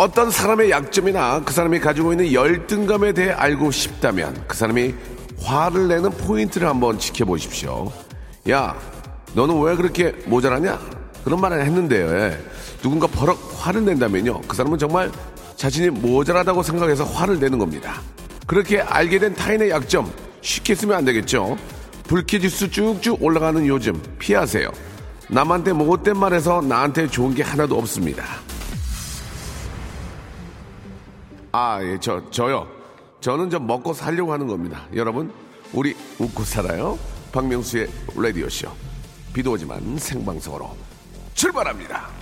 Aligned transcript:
어떤 0.00 0.30
사람의 0.30 0.70
약점이나 0.70 1.42
그 1.44 1.52
사람이 1.52 1.78
가지고 1.78 2.12
있는 2.12 2.32
열등감에 2.32 3.12
대해 3.12 3.32
알고 3.32 3.70
싶다면 3.70 4.44
그 4.48 4.56
사람이 4.56 4.94
화를 5.42 5.88
내는 5.88 6.10
포인트를 6.12 6.66
한번 6.66 6.98
지켜보십시오. 6.98 7.92
야, 8.48 8.74
너는 9.34 9.60
왜 9.60 9.76
그렇게 9.76 10.12
모자라냐? 10.24 10.80
그런 11.22 11.38
말을 11.42 11.66
했는데요. 11.66 12.18
예. 12.18 12.42
누군가 12.80 13.06
버럭 13.08 13.38
화를 13.58 13.84
낸다면요. 13.84 14.40
그 14.48 14.56
사람은 14.56 14.78
정말 14.78 15.12
자신이 15.56 15.90
모자라다고 15.90 16.62
생각해서 16.62 17.04
화를 17.04 17.38
내는 17.38 17.58
겁니다. 17.58 18.00
그렇게 18.46 18.80
알게 18.80 19.18
된 19.18 19.34
타인의 19.34 19.68
약점 19.68 20.10
쉽게 20.40 20.76
쓰면 20.76 20.96
안 20.96 21.04
되겠죠. 21.04 21.58
불쾌지수 22.04 22.70
쭉쭉 22.70 23.22
올라가는 23.22 23.66
요즘 23.66 24.00
피하세요. 24.18 24.70
남한테 25.28 25.74
못된 25.74 26.16
말해서 26.16 26.62
나한테 26.62 27.06
좋은 27.06 27.34
게 27.34 27.42
하나도 27.42 27.76
없습니다. 27.76 28.24
아, 31.52 31.82
예, 31.82 31.98
저, 32.00 32.22
저요. 32.30 32.68
저는 33.20 33.50
좀 33.50 33.66
먹고 33.66 33.92
살려고 33.92 34.32
하는 34.32 34.46
겁니다. 34.46 34.86
여러분, 34.94 35.32
우리 35.72 35.96
웃고 36.18 36.44
살아요. 36.44 36.98
박명수의 37.32 37.88
라디오쇼. 38.16 38.68
비도 39.32 39.52
오지만 39.52 39.96
생방송으로 39.98 40.76
출발합니다. 41.34 42.19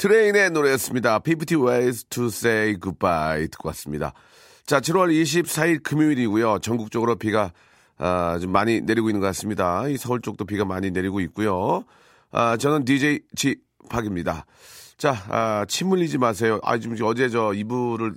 트레인의 0.00 0.52
노래였습니다. 0.52 1.20
50 1.22 1.60
Ways 1.62 2.04
to 2.04 2.28
Say 2.28 2.80
Goodbye 2.80 3.48
듣고 3.48 3.68
왔습니다. 3.68 4.14
자, 4.64 4.80
7월 4.80 5.12
24일 5.12 5.82
금요일이고요. 5.82 6.60
전국적으로 6.60 7.16
비가 7.16 7.52
아, 7.98 8.38
좀 8.40 8.50
많이 8.50 8.80
내리고 8.80 9.10
있는 9.10 9.20
것 9.20 9.26
같습니다. 9.26 9.86
이 9.88 9.98
서울 9.98 10.22
쪽도 10.22 10.46
비가 10.46 10.64
많이 10.64 10.90
내리고 10.90 11.20
있고요. 11.20 11.84
아, 12.30 12.56
저는 12.56 12.86
DJ 12.86 13.20
지 13.36 13.56
박입니다. 13.90 14.46
자, 14.96 15.14
아, 15.28 15.66
침 15.68 15.90
흘리지 15.90 16.16
마세요. 16.16 16.60
아, 16.62 16.78
지금 16.78 16.96
어제 17.02 17.28
저 17.28 17.52
이불을 17.52 18.14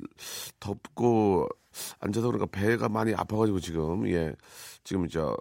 덮고 0.62 1.50
앉아서 2.00 2.28
그런가 2.28 2.46
배가 2.46 2.88
많이 2.88 3.14
아파가지고 3.14 3.60
지금, 3.60 4.08
예. 4.08 4.34
지금 4.86 5.10
저 5.10 5.36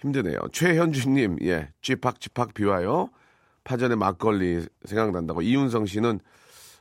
힘드네요. 0.00 0.36
최현주님, 0.52 1.36
예. 1.42 1.68
쥐팍, 1.80 2.20
쥐팍 2.20 2.54
비와요. 2.54 3.08
파전의 3.66 3.96
막걸리 3.96 4.64
생각난다고. 4.84 5.42
이윤성 5.42 5.86
씨는 5.86 6.20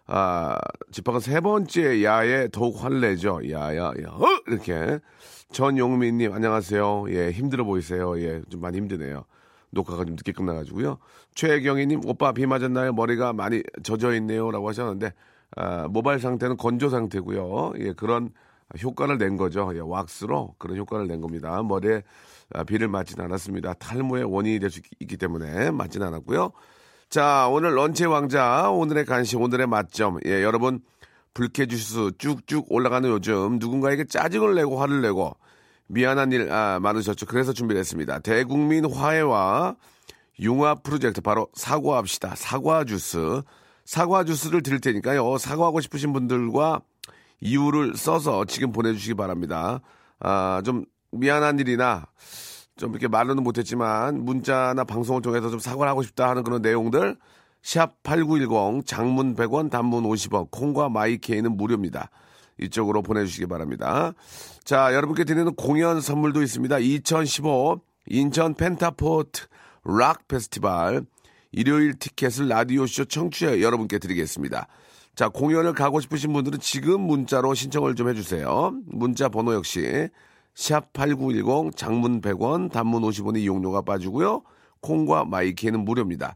아 0.08 0.56
집합은 0.92 1.20
세 1.20 1.42
번째 1.42 2.04
야에 2.04 2.50
더욱 2.52 2.82
환내죠. 2.84 3.42
야야 3.52 3.88
야 3.88 3.92
어? 4.12 4.26
이렇게. 4.48 5.00
전용민 5.52 6.18
님 6.18 6.32
안녕하세요. 6.34 7.06
예 7.10 7.32
힘들어 7.32 7.64
보이세요. 7.64 8.20
예 8.20 8.42
좀 8.50 8.62
많이 8.62 8.78
힘드네요. 8.78 9.26
녹화가 9.72 10.06
좀 10.06 10.16
늦게 10.16 10.32
끝나 10.32 10.54
가지고요. 10.54 11.00
최경희 11.34 11.88
님 11.88 12.02
오빠 12.06 12.32
비 12.34 12.46
맞았나요? 12.46 12.94
머리가 12.94 13.34
많이 13.34 13.64
젖어 13.84 14.14
있네요라고 14.16 14.70
하셨는데 14.70 15.12
아, 15.58 15.88
모발 15.90 16.20
상태는 16.20 16.58
건조 16.58 16.90
상태고요. 16.90 17.74
예 17.80 17.94
그런 17.94 18.30
효과를 18.82 19.18
낸 19.18 19.38
거죠. 19.38 19.72
예, 19.76 19.80
왁스로 19.80 20.56
그런 20.58 20.78
효과를 20.78 21.08
낸 21.08 21.22
겁니다. 21.22 21.62
머리에 21.64 22.04
아, 22.54 22.64
비를 22.64 22.88
맞진 22.88 23.22
않았습니다. 23.22 23.74
탈모의 23.74 24.24
원인이 24.26 24.60
될 24.60 24.70
수 24.70 24.82
있기 25.00 25.18
때문에 25.18 25.72
맞진 25.72 26.04
않았고요. 26.04 26.52
자, 27.10 27.48
오늘 27.50 27.76
런치의 27.78 28.10
왕자, 28.10 28.70
오늘의 28.70 29.06
간식, 29.06 29.40
오늘의 29.40 29.68
맛점. 29.68 30.20
예, 30.26 30.44
여러분, 30.44 30.82
불쾌지수 31.34 32.14
쭉쭉 32.18 32.66
올라가는 32.70 33.08
요즘 33.10 33.58
누군가에게 33.60 34.06
짜증을 34.06 34.56
내고 34.56 34.80
화를 34.80 35.02
내고 35.02 35.36
미안한 35.88 36.32
일 36.32 36.52
아, 36.52 36.80
많으셨죠. 36.82 37.26
그래서 37.26 37.54
준비를 37.54 37.80
했습니다. 37.80 38.20
대국민 38.20 38.92
화해와 38.92 39.76
융화 40.40 40.76
프로젝트 40.76 41.22
바로 41.22 41.48
사과합시다. 41.54 42.36
사과 42.36 42.84
주스. 42.84 43.42
사과 43.86 44.24
주스를 44.24 44.64
드릴 44.64 44.82
테니까요. 44.82 45.38
사과하고 45.38 45.80
싶으신 45.80 46.12
분들과 46.12 46.82
이유를 47.40 47.96
써서 47.96 48.46
지금 48.46 48.72
보내주시기 48.72 49.14
바랍니다. 49.14 49.80
아, 50.20 50.62
좀 50.66 50.86
미안한 51.12 51.60
일이나 51.60 52.08
좀 52.78 52.92
이렇게 52.92 53.08
말로는 53.08 53.44
못했지만 53.44 54.26
문자나 54.26 54.84
방송을 54.84 55.22
통해서 55.22 55.50
좀 55.50 55.60
사과를 55.60 55.90
하고 55.90 56.04
싶다 56.04 56.30
하는 56.30 56.44
그런 56.44 56.62
내용들 56.62 57.18
샵 57.62 58.04
8910 58.04 58.86
장문 58.86 59.36
100원 59.36 59.72
단문 59.72 60.04
50원 60.04 60.52
콩과 60.52 60.90
마이케이는 60.90 61.56
무료입니다. 61.56 62.10
이쪽으로 62.60 63.02
보내주시기 63.02 63.48
바랍니다. 63.48 64.14
자 64.64 64.94
여러분께 64.94 65.24
드리는 65.24 65.54
공연 65.56 66.02
선물도 66.02 66.42
있습니다. 66.42 66.78
2015 66.78 67.82
인천 68.08 68.54
펜타포트 68.54 69.48
락 69.86 70.28
페스티벌 70.28 71.06
일요일 71.52 71.98
티켓을 71.98 72.50
라디오쇼 72.50 73.06
청취자 73.06 73.62
여러분께 73.62 74.00
드리겠습니다. 74.00 74.68
자 75.16 75.30
공연을 75.30 75.74
가고 75.74 76.02
싶으신 76.02 76.34
분들은 76.34 76.60
지금 76.60 77.02
문자로 77.02 77.54
신청을 77.54 77.96
좀 77.96 78.10
해주세요. 78.10 78.74
문자 78.86 79.30
번호 79.30 79.54
역시 79.54 80.10
샵 80.56 80.94
8910 80.94 81.76
장문 81.76 82.22
100원 82.22 82.72
단문 82.72 83.04
50원의 83.04 83.40
이용료가 83.42 83.82
빠지고요. 83.82 84.42
콩과 84.82 85.26
마이케이는 85.26 85.84
무료입니다. 85.84 86.36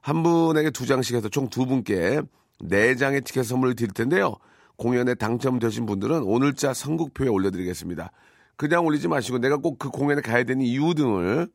한 0.00 0.22
분에게 0.22 0.70
두 0.70 0.86
장씩 0.86 1.16
해서 1.16 1.28
총 1.28 1.48
두 1.48 1.66
분께 1.66 2.20
네 2.60 2.94
장의 2.96 3.22
티켓 3.22 3.44
선물을 3.44 3.74
드릴 3.76 3.92
텐데요. 3.92 4.34
공연에 4.76 5.14
당첨되신 5.14 5.86
분들은 5.86 6.22
오늘자 6.22 6.74
선곡표에 6.74 7.28
올려드리겠습니다. 7.28 8.10
그냥 8.56 8.84
올리지 8.84 9.08
마시고 9.08 9.38
내가 9.38 9.56
꼭 9.56 9.78
그 9.78 9.88
공연에 9.90 10.20
가야 10.20 10.44
되는 10.44 10.64
이유 10.64 10.94
등을 10.94 11.48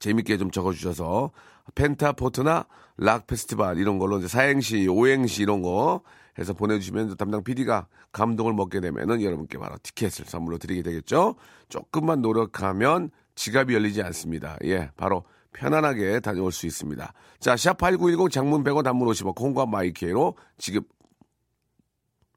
재밌게 0.00 0.38
좀 0.38 0.50
적어주셔서 0.50 1.30
펜타포트나 1.74 2.66
락 2.98 3.26
페스티벌 3.26 3.78
이런 3.78 3.98
걸로 3.98 4.18
이제 4.18 4.28
사행시, 4.28 4.86
오행시 4.88 5.42
이런 5.42 5.62
거 5.62 6.00
해서 6.38 6.52
보내주시면 6.52 7.16
담당 7.16 7.42
PD가 7.42 7.86
감동을 8.12 8.52
먹게 8.52 8.80
되면은 8.80 9.22
여러분께 9.22 9.58
바로 9.58 9.76
티켓을 9.82 10.26
선물로 10.26 10.58
드리게 10.58 10.82
되겠죠. 10.82 11.36
조금만 11.68 12.22
노력하면 12.22 13.10
지갑이 13.34 13.74
열리지 13.74 14.02
않습니다. 14.02 14.56
예, 14.64 14.90
바로 14.96 15.24
편안하게 15.52 16.20
다녀올 16.20 16.52
수 16.52 16.66
있습니다. 16.66 17.12
자, 17.40 17.54
샵8910 17.54 18.30
장문 18.30 18.62
100원 18.64 18.84
단문 18.84 19.08
50원 19.08 19.34
콩과 19.34 19.66
마이케이로 19.66 20.36
지금 20.58 20.82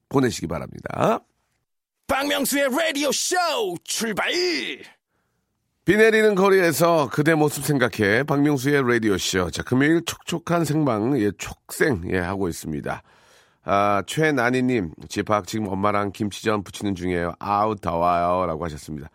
보내시기 0.08 0.48
바랍니다. 0.48 1.20
박명수의 2.08 2.70
라디오 2.72 3.12
쇼 3.12 3.36
출발! 3.84 4.32
비 5.86 5.98
내리는 5.98 6.36
거리에서 6.36 7.10
그대 7.12 7.36
모습 7.36 7.66
생각해 7.66 8.24
박명수의 8.24 8.84
라디오 8.88 9.18
쇼. 9.18 9.50
자, 9.52 9.64
금요일 9.64 10.04
촉촉한 10.06 10.66
생방, 10.66 11.20
예, 11.20 11.32
촉생, 11.38 12.04
예, 12.12 12.18
하고 12.20 12.48
있습니다. 12.48 13.04
아, 13.64 14.02
최나니님, 14.08 14.92
집합 15.10 15.48
지금 15.48 15.68
엄마랑 15.68 16.12
김치전 16.12 16.64
부치는 16.64 16.96
중이에요. 16.96 17.34
아우, 17.40 17.76
더워요. 17.76 18.46
라고 18.46 18.64
하셨습니다. 18.66 19.10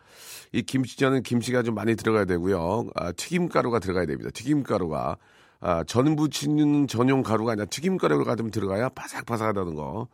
이 0.52 0.62
김치전은 0.62 1.22
김치가 1.22 1.62
좀 1.62 1.74
많이 1.74 1.96
들어가야 1.96 2.24
되고요. 2.26 2.88
아, 2.94 3.12
튀김가루가 3.12 3.78
들어가야 3.78 4.06
됩니다. 4.06 4.30
튀김가루가. 4.32 5.16
아, 5.60 5.82
전 5.84 6.14
부치는 6.14 6.88
전용 6.88 7.22
가루가 7.22 7.52
아니라 7.52 7.64
튀김가루가 7.66 8.36
좀 8.36 8.50
들어가야 8.50 8.90
바삭바삭하다는 8.90 9.74
거. 9.74 10.08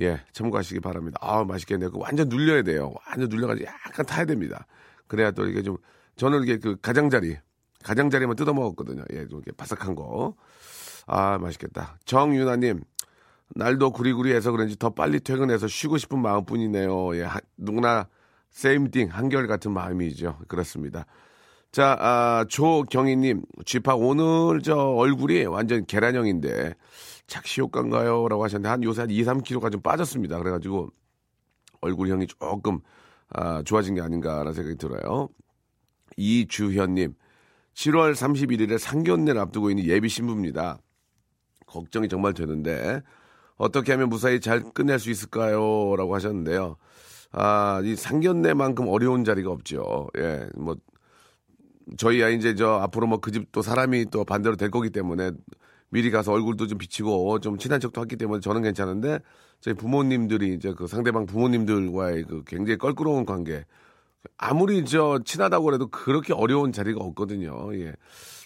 예, 0.00 0.20
참고하시기 0.32 0.80
바랍니다. 0.80 1.18
아 1.20 1.44
맛있겠네요. 1.44 1.90
그 1.90 1.98
완전 1.98 2.28
눌려야 2.28 2.62
돼요. 2.62 2.92
완전 3.06 3.28
눌려가지고 3.28 3.66
약간 3.66 4.06
타야 4.06 4.24
됩니다. 4.24 4.66
그래야 5.06 5.30
또 5.30 5.46
이게 5.46 5.62
좀, 5.62 5.76
저는 6.16 6.42
이게 6.42 6.58
그 6.58 6.76
가장자리, 6.80 7.36
가장자리만 7.84 8.36
뜯어 8.36 8.54
먹었거든요. 8.54 9.04
예, 9.12 9.26
좀 9.28 9.40
이렇게 9.40 9.52
바삭한 9.52 9.94
거. 9.94 10.34
아, 11.06 11.38
맛있겠다. 11.38 11.98
정유나님, 12.04 12.82
날도 13.54 13.90
구리구리해서 13.92 14.50
그런지 14.50 14.78
더 14.78 14.90
빨리 14.90 15.20
퇴근해서 15.20 15.68
쉬고 15.68 15.98
싶은 15.98 16.20
마음뿐이네요. 16.20 17.16
예, 17.16 17.22
하, 17.22 17.40
누구나 17.56 18.08
세임띵 18.50 19.08
한결 19.08 19.46
같은 19.46 19.72
마음이죠. 19.72 20.38
그렇습니다. 20.48 21.06
자, 21.70 21.96
아, 21.98 22.44
조경희님, 22.48 23.42
쥐팍 23.64 23.98
오늘 24.00 24.60
저 24.62 24.76
얼굴이 24.76 25.46
완전 25.46 25.86
계란형인데 25.86 26.74
착시 27.26 27.62
효과인가요? 27.62 28.28
라고 28.28 28.44
하셨는데 28.44 28.68
한 28.68 28.82
요새 28.84 29.02
한 29.02 29.10
2, 29.10 29.22
3kg가 29.22 29.72
좀 29.72 29.80
빠졌습니다. 29.80 30.38
그래가지고 30.38 30.90
얼굴형이 31.80 32.26
조금 32.26 32.80
아, 33.30 33.62
좋아진 33.62 33.94
게 33.94 34.02
아닌가라는 34.02 34.52
생각이 34.52 34.76
들어요. 34.76 35.28
이주현님, 36.18 37.14
7월 37.74 38.12
31일에 38.12 38.76
상견례를 38.78 39.40
앞두고 39.40 39.70
있는 39.70 39.86
예비 39.86 40.10
신부입니다. 40.10 40.78
걱정이 41.66 42.08
정말 42.08 42.34
되는데 42.34 43.00
어떻게 43.62 43.92
하면 43.92 44.08
무사히 44.08 44.40
잘 44.40 44.60
끝낼 44.74 44.98
수 44.98 45.10
있을까요? 45.10 45.94
라고 45.96 46.14
하셨는데요. 46.14 46.76
아, 47.32 47.80
이 47.84 47.94
상견례만큼 47.96 48.88
어려운 48.88 49.24
자리가 49.24 49.50
없죠. 49.50 50.08
예, 50.18 50.48
뭐, 50.56 50.76
저희야 51.96 52.28
이제 52.30 52.54
저 52.54 52.74
앞으로 52.74 53.06
뭐 53.06 53.18
그 53.20 53.30
집 53.32 53.52
또 53.52 53.62
사람이 53.62 54.06
또 54.10 54.24
반대로 54.24 54.56
될 54.56 54.70
거기 54.70 54.90
때문에 54.90 55.30
미리 55.90 56.10
가서 56.10 56.32
얼굴도 56.32 56.66
좀 56.68 56.78
비치고 56.78 57.40
좀 57.40 57.58
친한 57.58 57.80
척도 57.80 58.00
했기 58.00 58.16
때문에 58.16 58.40
저는 58.40 58.62
괜찮은데 58.62 59.18
저희 59.60 59.74
부모님들이 59.74 60.54
이제 60.54 60.72
그 60.76 60.86
상대방 60.86 61.26
부모님들과의 61.26 62.24
그 62.24 62.42
굉장히 62.46 62.78
껄끄러운 62.78 63.24
관계 63.26 63.64
아무리 64.38 64.84
저 64.86 65.20
친하다고 65.24 65.74
해도 65.74 65.88
그렇게 65.88 66.32
어려운 66.32 66.72
자리가 66.72 67.00
없거든요. 67.04 67.74
예. 67.76 67.94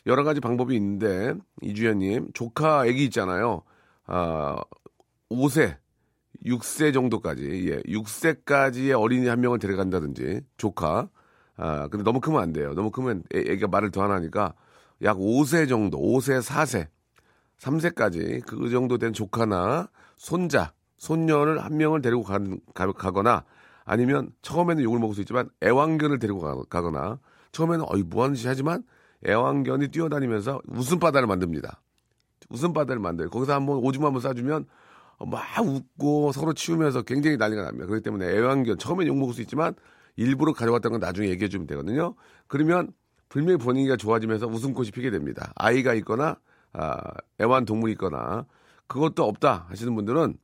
여러 0.07 0.25
가지 0.25 0.41
방법이 0.41 0.75
있는데 0.77 1.35
이주연님 1.63 2.31
조카 2.35 2.87
애기 2.87 3.05
있잖아요. 3.05 3.63
아 4.07 4.57
5세, 5.31 5.77
6세 6.45 6.93
정도까지 6.93 7.71
예, 7.71 7.81
6세까지의 7.83 9.01
어린이 9.01 9.27
한 9.29 9.41
명을 9.41 9.59
데려간다든지 9.59 10.43
조카. 10.57 11.09
아 11.57 11.89
근데 11.89 12.05
너무 12.05 12.21
크면 12.21 12.43
안 12.43 12.53
돼요. 12.53 12.75
너무 12.75 12.91
크면 12.91 13.25
애, 13.35 13.53
애가 13.53 13.69
말을 13.69 13.91
더 13.91 14.03
하니까 14.03 14.55
약 15.03 15.17
5세 15.17 15.69
정도, 15.69 15.99
5세, 15.99 16.43
4세, 16.43 16.89
3세까지 17.59 18.45
그 18.47 18.69
정도 18.71 18.99
된 18.99 19.13
조카나 19.13 19.89
손자, 20.17 20.73
손녀를 20.99 21.63
한 21.63 21.77
명을 21.77 22.03
데리고 22.03 22.23
가, 22.23 22.39
가, 22.75 22.93
가거나 22.93 23.45
아니면 23.85 24.31
처음에는 24.43 24.83
욕을 24.83 24.99
먹을 24.99 25.15
수 25.15 25.21
있지만 25.23 25.49
애완견을 25.63 26.19
데리고 26.19 26.41
가, 26.41 26.83
거나 26.83 27.19
처음에는 27.53 27.85
어이 27.89 28.35
짓 28.35 28.49
하지만 28.49 28.83
애완견이 29.27 29.89
뛰어다니면서 29.89 30.61
웃음바다를 30.69 31.27
만듭니다. 31.27 31.81
웃음바다를 32.51 33.01
만들어요. 33.01 33.31
거기서 33.31 33.55
한번 33.55 33.79
오줌 33.79 34.05
한번 34.05 34.21
싸주면 34.21 34.67
막 35.19 35.43
웃고 35.65 36.33
서로 36.33 36.53
치우면서 36.53 37.03
굉장히 37.03 37.37
난리가 37.37 37.63
납니다. 37.63 37.87
그렇기 37.87 38.03
때문에 38.03 38.27
애완견 38.27 38.79
처음엔 38.79 39.07
욕 39.07 39.17
먹을 39.17 39.35
수 39.35 39.41
있지만 39.43 39.75
일부러 40.17 40.53
가져왔다는 40.53 40.99
건 40.99 41.07
나중에 41.07 41.29
얘기해 41.29 41.49
주면 41.49 41.67
되거든요. 41.69 42.15
그러면 42.47 42.93
분명히 43.29 43.59
분위기가 43.59 43.97
좋아지면서 43.97 44.47
웃음꽃이 44.47 44.91
피게 44.91 45.11
됩니다. 45.11 45.53
아이가 45.57 45.95
있거나 45.95 46.39
아, 46.73 47.01
애완동물이 47.41 47.93
있거나 47.93 48.47
그것도 48.87 49.25
없다 49.25 49.67
하시는 49.69 49.95
분들은 49.95 50.37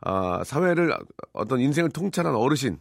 아, 0.00 0.42
사회를 0.44 0.96
어떤 1.32 1.60
인생을 1.60 1.90
통찰한 1.90 2.34
어르신 2.34 2.78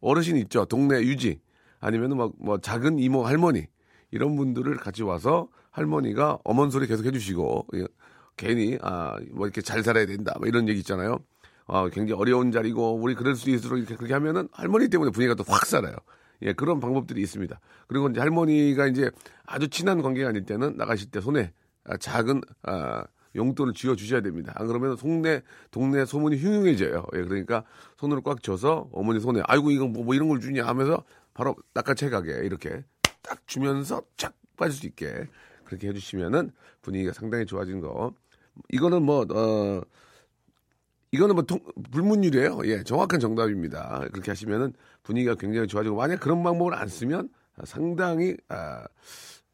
어르신 0.00 0.36
있죠. 0.36 0.64
동네 0.66 1.00
유지 1.00 1.40
아니면은 1.80 2.16
뭐, 2.16 2.32
뭐 2.38 2.58
작은 2.58 2.98
이모 2.98 3.26
할머니 3.26 3.66
이런 4.10 4.36
분들을 4.36 4.76
같이 4.76 5.02
와서 5.02 5.48
할머니가 5.70 6.38
어머니 6.44 6.70
소리 6.70 6.86
계속 6.86 7.06
해주시고 7.06 7.66
예, 7.74 7.86
괜히 8.38 8.78
아 8.80 9.18
뭐 9.32 9.46
이렇게 9.46 9.60
잘 9.60 9.82
살아야 9.82 10.06
된다 10.06 10.34
뭐 10.38 10.48
이런 10.48 10.68
얘기 10.68 10.78
있잖아요. 10.80 11.18
아 11.66 11.88
굉장히 11.92 12.18
어려운 12.18 12.50
자리고 12.52 12.94
우리 12.94 13.14
그럴 13.14 13.34
수 13.36 13.50
있도록 13.50 13.78
이렇게 13.78 13.94
그렇게 13.96 14.14
하면은 14.14 14.48
할머니 14.52 14.88
때문에 14.88 15.10
분위기가 15.10 15.34
또 15.34 15.44
확 15.52 15.66
살아요. 15.66 15.94
예 16.42 16.52
그런 16.54 16.80
방법들이 16.80 17.20
있습니다. 17.20 17.60
그리고 17.88 18.08
이제 18.08 18.20
할머니가 18.20 18.86
이제 18.86 19.10
아주 19.44 19.68
친한 19.68 20.00
관계가 20.00 20.30
아닐 20.30 20.46
때는 20.46 20.76
나가실 20.76 21.10
때 21.10 21.20
손에 21.20 21.52
아, 21.84 21.96
작은 21.98 22.40
아, 22.62 23.04
용돈을 23.34 23.74
쥐어 23.74 23.96
주셔야 23.96 24.20
됩니다. 24.22 24.52
안 24.56 24.66
그러면 24.66 24.96
동네 24.96 25.42
동네 25.70 26.04
소문이 26.06 26.36
흉흉해져요. 26.38 27.04
예, 27.16 27.22
그러니까 27.22 27.64
손으로 27.98 28.22
꽉 28.22 28.42
쥐어서 28.42 28.88
어머니 28.92 29.20
손에 29.20 29.42
아이고 29.46 29.70
이거 29.70 29.86
뭐, 29.86 30.04
뭐 30.04 30.14
이런 30.14 30.28
걸 30.28 30.40
주냐 30.40 30.64
하면서 30.66 31.04
바로 31.34 31.54
낚아채 31.74 32.08
가게 32.08 32.32
이렇게 32.44 32.84
딱 33.22 33.46
주면서 33.46 34.02
착 34.16 34.34
빠질 34.56 34.78
수 34.80 34.86
있게 34.86 35.26
그렇게 35.64 35.88
해주시면은 35.88 36.50
분위기가 36.82 37.12
상당히 37.12 37.44
좋아진 37.46 37.80
거. 37.80 38.14
이거는 38.70 39.02
뭐 39.02 39.26
어. 39.30 39.80
이거는 41.10 41.34
뭐 41.36 41.44
통, 41.44 41.60
불문율이에요. 41.90 42.60
예, 42.64 42.82
정확한 42.82 43.18
정답입니다. 43.18 44.04
그렇게 44.12 44.30
하시면은 44.30 44.74
분위기가 45.02 45.34
굉장히 45.36 45.66
좋아지고 45.66 45.96
만약 45.96 46.20
그런 46.20 46.42
방법을 46.42 46.74
안 46.74 46.86
쓰면 46.88 47.30
상당히 47.64 48.36
아, 48.50 48.84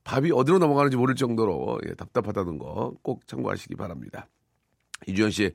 밥이 0.03 0.33
어디로 0.33 0.59
넘어가는지 0.59 0.97
모를 0.97 1.15
정도로 1.15 1.79
예, 1.89 1.95
답답하다는 1.95 2.59
거 2.59 2.95
꼭 3.03 3.27
참고하시기 3.29 3.77
바랍니다. 3.77 4.27
이주연 5.07 5.31
씨, 5.31 5.55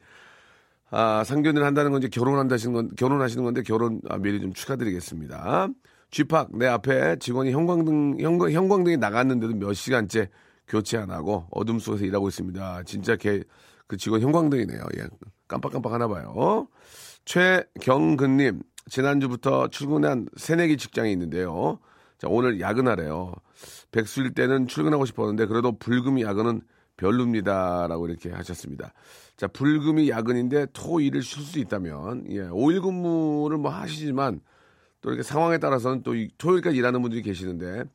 아, 0.90 1.24
상견례를 1.26 1.66
한다는 1.66 1.92
건 1.92 2.02
이제 2.02 2.08
결혼한다시는 2.08 2.74
건 2.74 2.90
결혼하시는 2.96 3.44
건데 3.44 3.62
결혼 3.64 4.00
아, 4.10 4.18
미리 4.18 4.40
좀 4.40 4.54
축하드리겠습니다. 4.54 5.68
쥐팍 6.12 6.58
내 6.58 6.66
앞에 6.66 7.18
직원이 7.20 7.52
형광등 7.52 8.20
형광, 8.22 8.52
형광등이 8.52 8.98
나갔는데도 8.98 9.54
몇 9.56 9.74
시간째 9.74 10.30
교체 10.70 10.98
안 10.98 11.12
하고 11.12 11.48
어둠 11.52 11.80
속에서 11.80 12.06
일하고 12.06 12.30
있습니다. 12.30 12.84
진짜 12.84 13.16
걔 13.18 13.44
그 13.90 13.98
직원 13.98 14.22
형광등이네요. 14.22 14.82
예, 14.98 15.08
깜빡깜빡 15.48 15.92
하나 15.92 16.08
봐요. 16.08 16.68
최경근님 17.26 18.62
지난주부터 18.88 19.70
출근한 19.70 20.28
새내기 20.38 20.78
직장이 20.78 21.12
있는데요. 21.12 21.80
자 22.20 22.28
오늘 22.30 22.62
야근하래요. 22.62 23.34
백수일 23.92 24.36
때는 24.36 24.68
출근하고 24.68 25.06
싶었는데 25.06 25.48
그래도 25.48 25.78
불금이 25.78 26.22
야근은 26.22 26.62
별로입니다 26.98 27.88
라고 27.88 28.08
이렇게 28.08 28.30
하셨습니다. 28.30 28.94
자, 29.38 29.48
불금이 29.48 30.10
야근인데 30.10 30.68
토 30.74 31.00
일을 31.00 31.24
쉴 31.24 31.42
수 31.42 31.58
있다면 31.58 32.26
예, 32.30 32.42
5일 32.42 32.84
근무를 32.84 33.58
뭐 33.58 33.72
하시지만 33.72 34.42
또 35.02 35.10
이렇게 35.10 35.24
상황에 35.24 35.58
따라서는 35.58 36.04
또 36.04 36.14
토요일까지 36.38 36.78
일하는 36.78 37.02
분들이 37.02 37.24
계시는데 37.24 37.86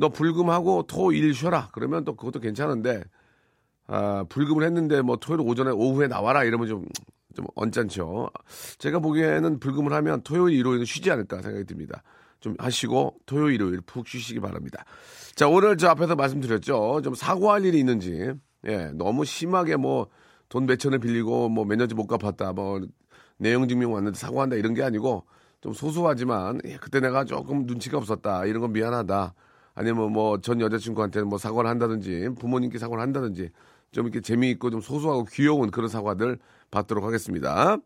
너 0.00 0.08
불금하고 0.08 0.84
토 0.84 1.12
일 1.12 1.34
쉬어라. 1.34 1.68
그러면 1.72 2.04
또 2.04 2.16
그것도 2.16 2.40
괜찮은데 2.40 3.04
아, 3.86 4.24
불금을 4.28 4.64
했는데 4.64 5.02
뭐 5.02 5.16
토요일 5.16 5.40
오전에 5.42 5.70
오후에 5.70 6.06
나와라 6.08 6.44
이러면 6.44 6.68
좀, 6.68 6.86
좀 7.34 7.46
언짢죠. 7.54 8.30
제가 8.78 8.98
보기에는 9.00 9.58
불금을 9.60 9.92
하면 9.92 10.22
토요일, 10.22 10.58
일요일은 10.58 10.84
쉬지 10.84 11.10
않을까 11.10 11.42
생각이 11.42 11.64
듭니다. 11.64 12.02
좀 12.40 12.54
하시고 12.58 13.16
토요일, 13.26 13.54
일요일 13.56 13.80
푹 13.82 14.08
쉬시기 14.08 14.40
바랍니다. 14.40 14.84
자, 15.34 15.48
오늘 15.48 15.76
저 15.76 15.88
앞에서 15.88 16.14
말씀드렸죠. 16.16 17.00
좀 17.04 17.14
사과할 17.14 17.64
일이 17.64 17.78
있는지. 17.78 18.32
예, 18.66 18.90
너무 18.94 19.24
심하게 19.24 19.76
뭐 19.76 20.08
돈 20.50 20.66
몇천을 20.66 20.98
빌리고 20.98 21.48
뭐 21.48 21.64
몇 21.64 21.76
년째 21.76 21.94
못 21.94 22.06
갚았다. 22.06 22.52
뭐 22.52 22.80
내용 23.38 23.66
증명 23.68 23.92
왔는데 23.94 24.18
사과한다 24.18 24.56
이런 24.56 24.74
게 24.74 24.82
아니고 24.82 25.24
좀 25.60 25.72
소소하지만 25.72 26.60
예, 26.66 26.76
그때 26.76 27.00
내가 27.00 27.24
조금 27.24 27.64
눈치가 27.66 27.96
없었다. 27.98 28.44
이런 28.46 28.60
건 28.60 28.72
미안하다. 28.72 29.34
아니면 29.74 30.12
뭐 30.12 30.38
전 30.40 30.60
여자친구한테 30.60 31.22
뭐 31.22 31.38
사과를 31.38 31.68
한다든지 31.70 32.28
부모님께 32.38 32.78
사과를 32.78 33.02
한다든지 33.02 33.50
좀 33.92 34.06
이렇게 34.06 34.20
재미있고 34.20 34.70
좀 34.70 34.80
소소하고 34.80 35.24
귀여운 35.24 35.70
그런 35.70 35.88
사과들 35.88 36.38
받도록 36.70 37.04
하겠습니다. 37.04 37.76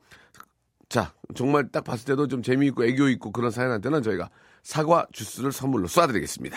자, 0.88 1.12
정말 1.34 1.68
딱 1.70 1.82
봤을 1.84 2.04
때도 2.04 2.28
좀 2.28 2.42
재미있고 2.42 2.84
애교 2.84 3.08
있고 3.10 3.32
그런 3.32 3.50
사연한테는 3.50 4.02
저희가 4.02 4.30
사과 4.62 5.06
주스를 5.12 5.50
선물로 5.52 5.88
쏴드리겠습니다. 5.88 6.56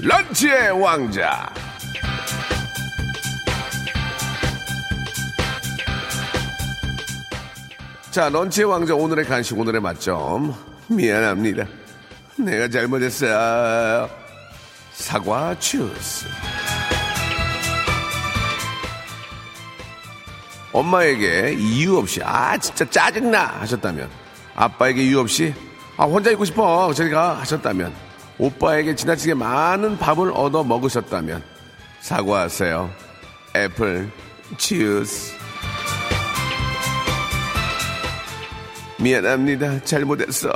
런치의 0.00 0.80
왕자. 0.80 1.52
자, 8.18 8.28
런치의 8.30 8.64
왕자 8.64 8.96
오늘의 8.96 9.26
간식 9.26 9.56
오늘의 9.56 9.80
맛점. 9.80 10.52
미안합니다. 10.88 11.68
내가 12.36 12.68
잘못했어요. 12.68 14.10
사과 14.92 15.56
주스. 15.60 16.26
엄마에게 20.72 21.54
이유 21.56 21.96
없이 21.96 22.20
아 22.24 22.58
진짜 22.58 22.84
짜증나 22.90 23.60
하셨다면 23.60 24.10
아빠에게 24.56 25.00
이유 25.00 25.20
없이 25.20 25.54
아 25.96 26.02
혼자 26.02 26.32
있고 26.32 26.44
싶어 26.44 26.92
저리가 26.92 27.34
하셨다면 27.34 27.94
오빠에게 28.36 28.96
지나치게 28.96 29.34
많은 29.34 29.96
밥을 29.96 30.32
얻어 30.32 30.64
먹으셨다면 30.64 31.40
사과하세요. 32.00 32.90
애플 33.54 34.10
주스. 34.56 35.37
미안합니다. 39.00 39.84
잘못했어. 39.84 40.50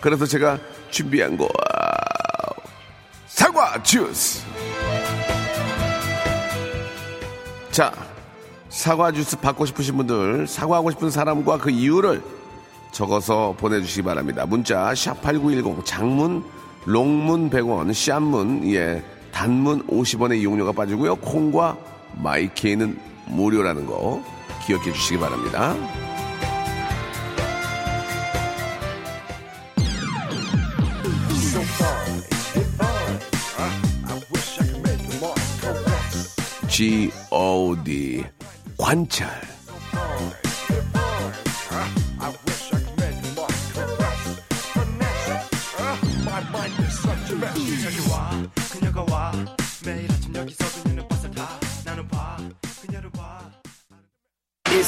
그래서 0.00 0.26
제가 0.26 0.58
준비한 0.90 1.36
거 1.36 1.48
사과 3.26 3.82
주스. 3.82 4.42
자, 7.70 7.92
사과 8.68 9.12
주스 9.12 9.38
받고 9.38 9.66
싶으신 9.66 9.96
분들 9.96 10.46
사과하고 10.46 10.90
싶은 10.90 11.10
사람과 11.10 11.58
그 11.58 11.70
이유를 11.70 12.22
적어서 12.92 13.54
보내주시기 13.58 14.02
바랍니다. 14.02 14.46
문자 14.46 14.92
샵8910 14.92 15.84
장문 15.84 16.44
롱문 16.86 17.50
100원 17.50 17.92
샵문 17.92 18.72
예 18.72 19.02
단문 19.32 19.86
50원의 19.86 20.40
이용료가 20.40 20.72
빠지고요. 20.72 21.16
콩과 21.16 21.76
마이케이는 22.16 22.98
무료라는 23.26 23.86
거 23.86 24.22
기억해 24.66 24.92
주시기 24.92 25.18
바랍니다. 25.20 25.76
G.O.D. 36.70 38.24
관찰. 38.78 39.28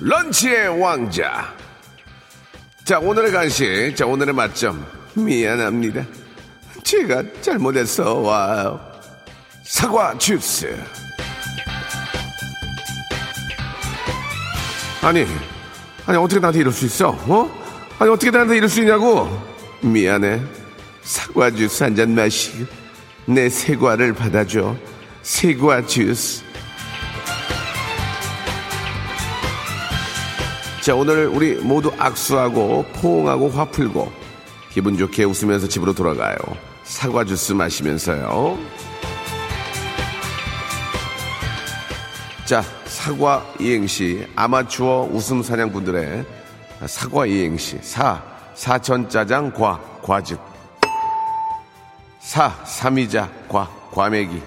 런치의 0.00 0.80
왕자. 0.80 1.54
자, 2.84 2.98
오늘의 2.98 3.32
간식. 3.32 3.94
자, 3.94 4.06
오늘의 4.06 4.34
맛점. 4.34 4.84
미안합니다. 5.14 6.04
제가 6.82 7.22
잘못했어. 7.42 8.14
와요. 8.14 8.80
사과 9.64 10.16
주스. 10.16 10.74
아니, 15.02 15.26
아니, 16.06 16.18
어떻게 16.18 16.40
나한테 16.40 16.60
이럴 16.60 16.72
수 16.72 16.86
있어? 16.86 17.10
어? 17.10 17.50
아니, 17.98 18.10
어떻게 18.10 18.30
나한테 18.30 18.56
이럴 18.56 18.68
수 18.68 18.80
있냐고? 18.80 19.28
미안해. 19.82 20.40
사과 21.02 21.50
주스 21.50 21.82
한 21.82 21.94
잔 21.94 22.14
마시고, 22.14 22.66
내 23.26 23.48
세과를 23.48 24.14
받아줘. 24.14 24.76
세과 25.22 25.86
주스. 25.86 26.42
자, 30.90 30.96
오늘 30.96 31.28
우리 31.28 31.54
모두 31.54 31.92
악수하고 31.96 32.84
포옹하고 32.94 33.48
화 33.48 33.64
풀고 33.64 34.10
기분 34.72 34.98
좋게 34.98 35.22
웃으면서 35.22 35.68
집으로 35.68 35.92
돌아가요. 35.92 36.34
사과 36.82 37.24
주스 37.24 37.52
마시면서요. 37.52 38.58
자, 42.44 42.64
사과 42.86 43.46
이행시 43.60 44.26
아마추어 44.34 45.08
웃음 45.12 45.44
사냥꾼들의 45.44 46.24
사과 46.86 47.24
이행시 47.24 47.78
사 47.82 48.20
사천 48.56 49.08
짜장 49.08 49.52
과 49.52 49.80
과즙 50.02 50.40
사 52.18 52.48
삼이자 52.64 53.30
과 53.48 53.70
과메기 53.92 54.42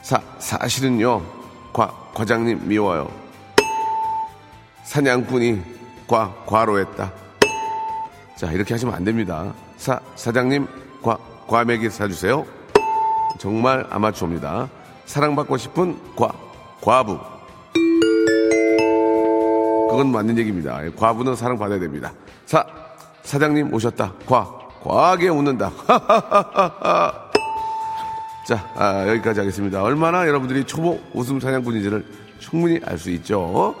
사 0.00 0.22
사실은요 0.38 1.22
과 1.70 1.94
과장님 2.14 2.66
미워요. 2.66 3.29
사냥꾼이 4.90 5.62
과, 6.08 6.34
과로했다. 6.46 7.12
자, 8.34 8.50
이렇게 8.50 8.74
하시면 8.74 8.92
안 8.92 9.04
됩니다. 9.04 9.54
사, 9.76 10.00
사장님, 10.16 10.66
과, 11.00 11.16
과메기 11.46 11.88
사주세요. 11.88 12.44
정말 13.38 13.86
아마추어입니다. 13.88 14.68
사랑받고 15.06 15.58
싶은 15.58 15.96
과, 16.16 16.32
과부. 16.80 17.20
그건 19.90 20.10
맞는 20.10 20.36
얘기입니다. 20.38 20.84
예, 20.84 20.90
과부는 20.90 21.36
사랑받아야 21.36 21.78
됩니다. 21.78 22.12
사, 22.44 22.66
사장님 23.22 23.72
오셨다. 23.72 24.12
과, 24.26 24.58
과하게 24.82 25.28
웃는다. 25.28 25.70
자, 28.44 28.68
아, 28.74 29.06
여기까지 29.06 29.38
하겠습니다. 29.38 29.84
얼마나 29.84 30.26
여러분들이 30.26 30.64
초보 30.64 30.98
웃음 31.14 31.38
사냥꾼인지를 31.38 32.04
충분히 32.40 32.80
알 32.84 32.98
수 32.98 33.10
있죠. 33.10 33.76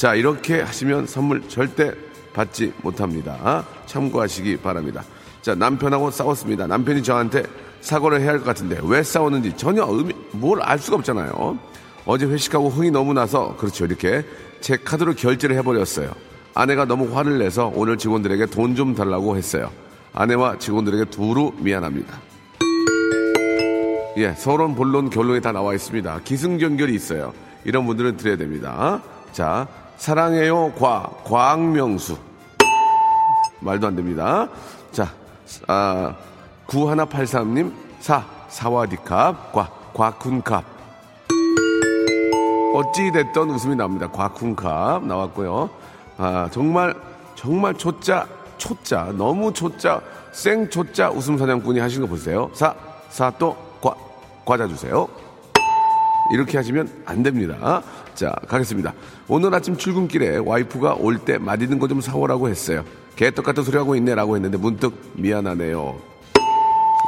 자, 0.00 0.14
이렇게 0.14 0.62
하시면 0.62 1.06
선물 1.06 1.46
절대 1.46 1.92
받지 2.32 2.72
못합니다. 2.80 3.66
참고하시기 3.84 4.56
바랍니다. 4.56 5.04
자, 5.42 5.54
남편하고 5.54 6.10
싸웠습니다. 6.10 6.66
남편이 6.66 7.02
저한테 7.02 7.42
사과를 7.82 8.22
해야 8.22 8.30
할 8.30 8.38
것 8.38 8.46
같은데 8.46 8.80
왜 8.82 9.02
싸웠는지 9.02 9.54
전혀 9.58 9.84
의미, 9.86 10.14
뭘 10.32 10.62
알 10.62 10.78
수가 10.78 10.96
없잖아요. 10.96 11.58
어제 12.06 12.24
회식하고 12.24 12.70
흥이 12.70 12.90
너무 12.90 13.12
나서 13.12 13.54
그렇죠. 13.58 13.84
이렇게 13.84 14.24
제 14.62 14.78
카드로 14.78 15.12
결제를 15.16 15.54
해버렸어요. 15.58 16.10
아내가 16.54 16.86
너무 16.86 17.14
화를 17.14 17.36
내서 17.38 17.70
오늘 17.74 17.98
직원들에게 17.98 18.46
돈 18.46 18.74
좀 18.76 18.94
달라고 18.94 19.36
했어요. 19.36 19.70
아내와 20.14 20.56
직원들에게 20.56 21.10
두루 21.10 21.52
미안합니다. 21.58 22.18
예, 24.16 24.32
서론, 24.32 24.74
본론, 24.76 25.10
결론이 25.10 25.42
다 25.42 25.52
나와 25.52 25.74
있습니다. 25.74 26.20
기승전결이 26.24 26.94
있어요. 26.94 27.34
이런 27.66 27.84
분들은 27.84 28.16
드려야 28.16 28.38
됩니다. 28.38 29.02
자, 29.32 29.68
사랑해요, 30.00 30.72
과, 30.72 31.10
광명수. 31.24 32.16
말도 33.60 33.86
안 33.86 33.96
됩니다. 33.96 34.48
자, 34.90 35.12
아, 35.66 36.16
9183님, 36.66 37.70
사, 37.98 38.24
사와디캅, 38.48 39.52
과, 39.52 39.70
과쿤캅. 39.92 40.64
어찌 42.72 43.12
됐던 43.12 43.50
웃음이 43.50 43.76
나옵니다. 43.76 44.10
과쿤캅 44.10 45.04
나왔고요. 45.04 45.68
아, 46.16 46.48
정말, 46.50 46.94
정말 47.34 47.74
초짜, 47.74 48.26
초짜, 48.56 49.12
너무 49.18 49.52
초짜, 49.52 50.00
생 50.32 50.70
초짜 50.70 51.10
웃음 51.10 51.36
사냥꾼이 51.36 51.78
하신 51.78 52.00
거 52.00 52.06
보세요. 52.06 52.48
사, 52.54 52.74
사 53.10 53.30
또, 53.38 53.54
과, 53.82 53.94
과자 54.46 54.66
주세요. 54.66 55.06
이렇게 56.32 56.56
하시면 56.56 56.88
안 57.06 57.22
됩니다. 57.22 57.82
자, 58.14 58.30
가겠습니다. 58.48 58.94
오늘 59.28 59.54
아침 59.54 59.76
출근길에 59.76 60.38
와이프가 60.38 60.94
올 60.94 61.18
때 61.18 61.38
맛있는 61.38 61.78
거 61.78 61.88
좀 61.88 62.00
사오라고 62.00 62.48
했어요. 62.48 62.84
개떡 63.16 63.44
같은 63.44 63.62
소리 63.64 63.76
하고 63.76 63.96
있네라고 63.96 64.36
했는데 64.36 64.56
문득 64.56 64.94
미안하네요. 65.14 65.98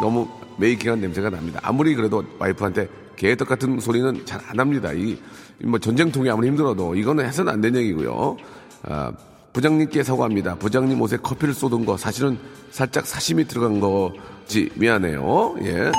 너무 0.01 0.27
메이킹한 0.59 1.01
냄새가 1.01 1.31
납니다. 1.31 1.61
아무리 1.63 1.95
그래도 1.95 2.25
와이프한테 2.39 2.89
개떡 3.17 3.49
같은 3.49 3.79
소리는 3.81 4.25
잘 4.27 4.41
안 4.49 4.59
합니다. 4.59 4.93
이, 4.93 5.17
뭐 5.65 5.79
전쟁통이 5.79 6.29
아무리 6.29 6.49
힘들어도 6.49 6.95
이거는 6.97 7.25
해서는 7.25 7.53
안 7.53 7.61
되는 7.61 7.81
얘기고요. 7.81 8.37
아, 8.85 9.13
부장님께 9.53 10.03
사과합니다. 10.03 10.57
부장님 10.57 11.01
옷에 11.01 11.19
커피를 11.19 11.55
쏟은 11.55 11.85
거 11.85 11.97
사실은 11.97 12.39
살짝 12.71 13.07
사심이 13.07 13.47
들어간 13.47 13.81
거지 13.81 14.71
미안해요. 14.75 15.57
예. 15.63 15.93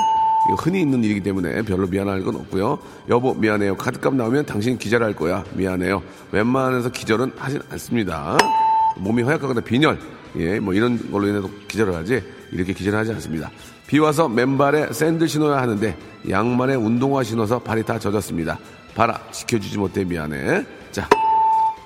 흔히 0.58 0.80
있는 0.80 1.02
일이기 1.02 1.20
때문에 1.20 1.62
별로 1.62 1.86
미안할 1.86 2.22
건 2.22 2.36
없고요. 2.36 2.78
여보 3.08 3.34
미안해요. 3.34 3.76
카드값 3.76 4.14
나오면 4.14 4.46
당신 4.46 4.78
기절할 4.78 5.14
거야. 5.14 5.44
미안해요. 5.54 6.02
웬만해서 6.32 6.90
기절은 6.90 7.32
하진 7.36 7.60
않습니다. 7.70 8.36
몸이 8.96 9.22
허약하거나 9.22 9.60
빈혈, 9.62 9.98
예, 10.36 10.60
뭐 10.60 10.74
이런 10.74 11.10
걸로 11.10 11.26
인해서 11.26 11.48
기절을 11.68 11.94
하지 11.94 12.22
이렇게 12.52 12.72
기절을 12.72 12.98
하지 12.98 13.12
않습니다. 13.12 13.50
비 13.86 13.98
와서 13.98 14.28
맨발에 14.28 14.92
샌들 14.92 15.28
신어야 15.28 15.60
하는데 15.60 15.96
양말에 16.28 16.74
운동화 16.74 17.22
신어서 17.22 17.58
발이 17.58 17.82
다 17.84 17.98
젖었습니다. 17.98 18.58
봐라 18.94 19.20
지켜주지 19.32 19.78
못해 19.78 20.04
미안해. 20.04 20.64
자, 20.92 21.08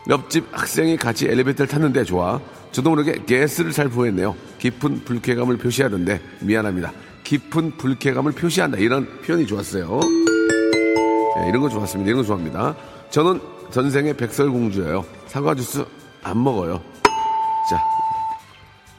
옆집 0.09 0.47
학생이 0.53 0.97
같이 0.97 1.27
엘리베이터를 1.27 1.69
tas는데 1.69 2.05
좋아. 2.05 2.41
저도 2.71 2.91
모르게 2.91 3.25
가스를 3.25 3.73
잘 3.73 3.89
보였네요. 3.89 4.35
깊은 4.59 5.05
불쾌감을 5.05 5.57
표시하던데 5.57 6.21
미안합니다. 6.41 6.93
깊은 7.29 7.77
불쾌감을 7.77 8.33
표시한다. 8.33 8.79
이런 8.79 9.21
표현이 9.21 9.47
좋았어요. 9.47 10.01
예, 11.37 11.49
이런 11.51 11.61
거 11.61 11.69
좋았습니다. 11.69 12.09
이런 12.09 12.23
거 12.23 12.27
좋아합니다. 12.27 12.75
저는 13.11 13.39
전생의 13.71 14.17
백설공주예요. 14.17 15.05
사과 15.27 15.55
주스 15.55 15.85
안 16.23 16.43
먹어요. 16.43 16.81
자, 17.69 17.85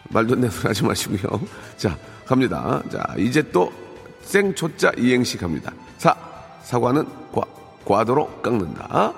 말도 0.09 0.35
안 0.35 0.41
되는 0.41 0.51
소리 0.51 0.67
하지 0.67 0.83
마시고요. 0.83 1.41
자, 1.75 1.97
갑니다. 2.27 2.83
자, 2.91 3.03
이제 3.17 3.41
또 3.51 3.73
생초자 4.21 4.91
이행시 4.95 5.35
갑니다. 5.35 5.73
사, 5.97 6.15
사과는 6.61 7.07
과, 7.33 7.41
과도로 7.83 8.27
깎는다. 8.43 9.11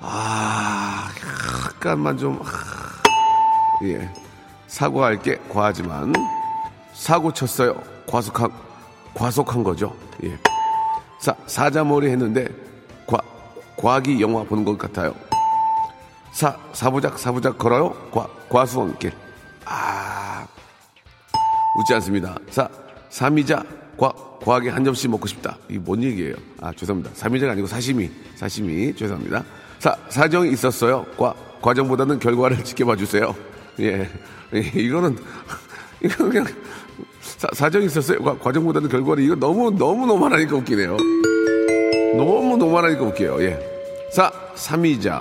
아, 0.00 1.08
약간만 1.66 2.18
좀, 2.18 2.40
아, 2.42 3.84
예. 3.84 4.10
사과할 4.66 5.22
게 5.22 5.38
과하지만, 5.48 6.12
사고 6.96 7.32
쳤어요. 7.32 7.80
과속한, 8.06 8.50
과속한 9.14 9.62
거죠. 9.62 9.94
예. 10.24 10.36
사, 11.20 11.34
사자머리 11.46 12.08
했는데, 12.08 12.48
과, 13.06 13.18
과기 13.76 14.20
영화 14.20 14.42
보는 14.42 14.64
것 14.64 14.78
같아요. 14.78 15.14
사, 16.32 16.56
사부작, 16.72 17.18
사부작 17.18 17.58
걸어요? 17.58 17.90
과, 18.10 18.26
과수원길. 18.48 19.12
아, 19.66 20.46
웃지 21.78 21.94
않습니다. 21.94 22.36
사, 22.50 22.68
삼이자, 23.10 23.62
과, 23.98 24.12
과하게 24.42 24.70
한 24.70 24.84
점씩 24.84 25.10
먹고 25.10 25.26
싶다. 25.26 25.58
이게 25.68 25.78
뭔 25.78 26.02
얘기예요? 26.02 26.34
아, 26.60 26.72
죄송합니다. 26.72 27.14
삼이자가 27.14 27.52
아니고 27.52 27.66
사시미, 27.66 28.10
사시미. 28.36 28.94
죄송합니다. 28.96 29.44
사, 29.78 29.94
사정이 30.08 30.50
있었어요. 30.52 31.04
과, 31.18 31.34
과정보다는 31.60 32.18
결과를 32.18 32.62
지켜봐 32.64 32.96
주세요. 32.96 33.34
예. 33.80 34.08
예, 34.54 34.58
이거는, 34.60 35.18
이거 36.02 36.24
그냥, 36.28 36.46
사, 37.46 37.64
사정이 37.64 37.86
있었어요. 37.86 38.18
과, 38.22 38.36
과정보다는 38.38 38.88
결과를, 38.88 39.22
이거 39.22 39.34
너무, 39.36 39.70
너무 39.70 40.06
너무하니까 40.06 40.56
웃기네요. 40.56 40.96
너무 42.16 42.56
너무하니까 42.56 43.02
웃겨요. 43.04 43.42
예. 43.42 43.58
사, 44.12 44.30
삼이자, 44.54 45.20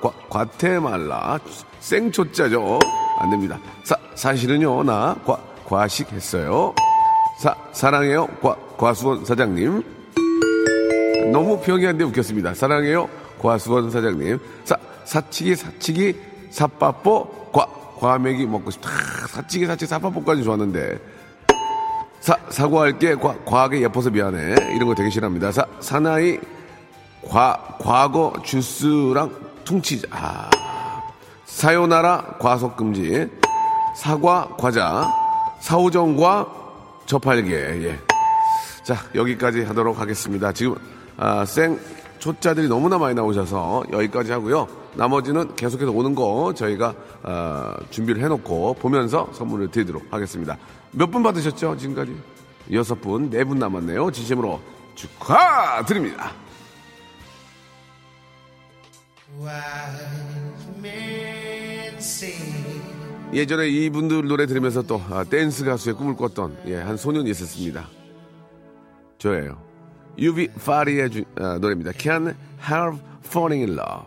과, 0.00 0.12
과테말라, 0.28 1.40
생초자죠. 1.80 2.78
안 3.18 3.30
됩니다. 3.30 3.58
사, 3.82 3.96
사실은요, 4.14 4.82
나, 4.84 5.16
과, 5.24 5.38
과식했어요. 5.64 6.74
사, 7.38 7.54
사랑해요, 7.72 8.26
과, 8.42 8.56
과수원 8.76 9.24
사장님. 9.24 9.82
너무 11.32 11.60
평이한데 11.60 12.04
웃겼습니다. 12.04 12.54
사랑해요, 12.54 13.08
과수원 13.40 13.90
사장님. 13.90 14.38
사, 14.64 14.76
사치기, 15.04 15.56
사치기, 15.56 16.14
사빠뽀, 16.50 17.50
과, 17.52 17.66
과메기 17.98 18.46
먹고 18.46 18.70
싶다. 18.70 18.90
아, 18.90 19.26
사치기, 19.28 19.66
사치기, 19.66 19.88
사빠뽀까지 19.88 20.44
좋았는데. 20.44 20.98
사, 22.24 22.34
사과할게, 22.48 23.16
과, 23.16 23.36
과하게 23.44 23.82
예뻐서 23.82 24.08
미안해. 24.08 24.54
이런 24.74 24.86
거 24.86 24.94
되게 24.94 25.10
싫어합니다. 25.10 25.52
사, 25.52 25.66
사나이, 25.80 26.38
과, 27.28 27.76
과거 27.78 28.32
주스랑 28.42 29.30
퉁치자. 29.62 30.08
아. 30.10 30.50
사요나라 31.44 32.22
과속 32.38 32.78
금지. 32.78 33.28
사과, 33.94 34.48
과자. 34.56 35.06
사오정과 35.60 36.46
저팔계. 37.04 37.52
예. 37.52 37.98
자, 38.84 38.96
여기까지 39.14 39.62
하도록 39.64 40.00
하겠습니다. 40.00 40.50
지금, 40.50 40.76
아, 41.18 41.44
생, 41.44 41.78
초짜들이 42.20 42.68
너무나 42.68 42.96
많이 42.96 43.14
나오셔서 43.14 43.84
여기까지 43.92 44.32
하고요. 44.32 44.66
나머지는 44.94 45.54
계속해서 45.56 45.90
오는 45.90 46.14
거 46.14 46.54
저희가 46.56 46.94
아, 47.22 47.76
준비를 47.90 48.22
해놓고 48.22 48.76
보면서 48.80 49.28
선물을 49.34 49.70
드리도록 49.70 50.04
하겠습니다. 50.10 50.56
몇 50.94 51.10
분 51.10 51.22
받으셨죠? 51.22 51.76
지금까지? 51.76 52.14
여섯 52.72 52.94
분, 53.00 53.28
네 53.30 53.44
분 53.44 53.58
남았네요. 53.58 54.10
진심으로 54.10 54.60
축하드립니다. 54.94 56.32
예전에 63.32 63.66
이분들 63.68 64.28
노래 64.28 64.46
들으면서 64.46 64.82
또 64.82 65.02
아, 65.10 65.24
댄스 65.24 65.64
가수의 65.64 65.96
꿈을 65.96 66.14
꿨던 66.14 66.58
예, 66.66 66.76
한 66.76 66.96
소년이 66.96 67.28
있었습니다. 67.30 67.88
저예요. 69.18 69.60
유비 70.18 70.48
파리의 70.64 71.10
주- 71.10 71.24
아, 71.36 71.58
노래입니다. 71.60 71.92
Can 71.98 72.34
Help 72.70 73.00
Falling 73.26 73.68
in 73.68 73.76
Love. 73.78 74.06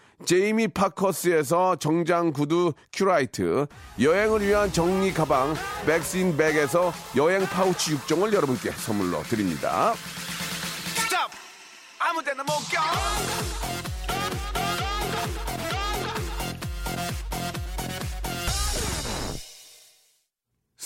제이미 0.25 0.67
파커스에서 0.67 1.77
정장 1.77 2.31
구두 2.31 2.73
큐라이트, 2.93 3.67
여행을 3.99 4.41
위한 4.41 4.71
정리 4.71 5.13
가방 5.13 5.53
백스인 5.85 6.37
백에서 6.37 6.91
여행 7.17 7.45
파우치 7.45 7.97
6종을 7.97 8.33
여러분께 8.33 8.71
선물로 8.71 9.23
드립니다. 9.23 9.93
Stop! 10.95 11.31
아무 11.99 12.23
데도 12.23 12.43
못 12.43 12.51
가! 12.71 12.81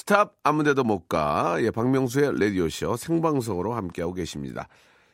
Stop 0.05 0.36
아무데도 0.43 0.84
못 0.84 1.08
가. 1.08 1.58
예, 1.62 1.71
박명수의 1.71 2.39
라디오쇼 2.39 2.95
생방송으로 2.95 3.74
함께하고 3.74 4.13
계십니다. 4.13 4.67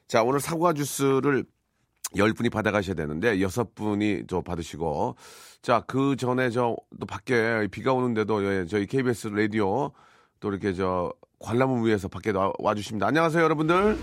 자, 0.06 0.22
오늘 0.22 0.42
사과 0.42 0.74
주스를 0.74 1.46
10분이 2.16 2.52
받아가셔야 2.52 2.96
되는데, 2.96 3.38
6분이 3.38 4.28
저 4.28 4.42
받으시고, 4.42 5.16
자, 5.62 5.84
그 5.88 6.16
전에 6.16 6.50
저, 6.50 6.76
또 7.00 7.06
밖에 7.06 7.68
비가 7.72 7.94
오는데도, 7.94 8.44
예, 8.46 8.66
저희 8.66 8.86
KBS 8.86 9.30
라디오, 9.30 9.92
또 10.40 10.50
이렇게 10.50 10.74
저, 10.74 11.12
관람을 11.40 11.86
위해서 11.86 12.08
밖에 12.08 12.32
와, 12.32 12.52
와주십니다. 12.60 13.08
안녕하세요, 13.08 13.44
여러분들. 13.44 13.98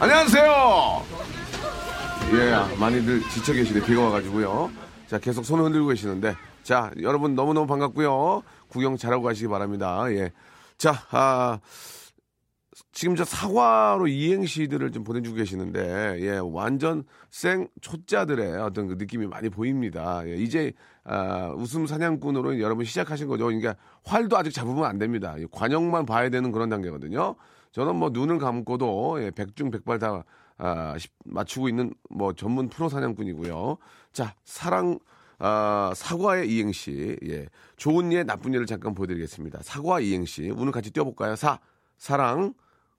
안녕하세요. 0.00 1.02
예, 2.32 2.76
많이들 2.78 3.22
지쳐 3.30 3.52
계시네. 3.52 3.84
비가 3.84 4.02
와가지고요. 4.02 4.70
자, 5.06 5.18
계속 5.18 5.44
손을 5.44 5.64
흔들고 5.64 5.88
계시는데. 5.88 6.34
자, 6.62 6.90
여러분 7.00 7.34
너무너무 7.34 7.66
반갑고요. 7.66 8.42
구경 8.68 8.96
잘하고 8.96 9.22
가시기 9.22 9.48
바랍니다. 9.48 10.04
예. 10.10 10.30
자, 10.76 11.02
아, 11.10 11.58
지금 12.98 13.14
저 13.14 13.24
사과로 13.24 14.08
이행시들을 14.08 14.90
좀 14.90 15.04
보내주고 15.04 15.36
계시는데, 15.36 16.18
예, 16.20 16.40
완전 16.42 17.04
생 17.30 17.68
초짜들의 17.80 18.56
어떤 18.60 18.88
그 18.88 18.94
느낌이 18.94 19.28
많이 19.28 19.50
보입니다. 19.50 20.26
예, 20.26 20.34
이제, 20.34 20.72
아, 21.04 21.52
웃음 21.56 21.86
사냥꾼으로 21.86 22.58
여러분 22.58 22.84
시작하신 22.84 23.28
거죠. 23.28 23.44
그러니까 23.44 23.76
활도 24.02 24.36
아직 24.36 24.50
잡으면 24.50 24.84
안 24.84 24.98
됩니다. 24.98 25.36
이 25.38 25.46
관역만 25.48 26.06
봐야 26.06 26.28
되는 26.28 26.50
그런 26.50 26.70
단계거든요. 26.70 27.36
저는 27.70 27.94
뭐 27.94 28.10
눈을 28.10 28.38
감고도 28.38 29.22
예, 29.22 29.30
백중백발 29.30 30.00
다 30.00 30.24
아, 30.56 30.98
시- 30.98 31.06
맞추고 31.24 31.68
있는 31.68 31.94
뭐 32.10 32.32
전문 32.32 32.68
프로 32.68 32.88
사냥꾼이고요. 32.88 33.76
자, 34.12 34.34
사랑, 34.44 34.98
아, 35.38 35.92
사과의 35.94 36.52
이행시. 36.52 37.16
예. 37.28 37.46
좋은 37.76 38.12
예, 38.12 38.24
나쁜 38.24 38.54
예를 38.54 38.66
잠깐 38.66 38.92
보여드리겠습니다. 38.96 39.60
사과 39.62 40.00
이행시. 40.00 40.50
오늘 40.50 40.72
같이 40.72 40.90
띄워볼까요? 40.90 41.36
사, 41.36 41.60
사랑, 41.96 42.54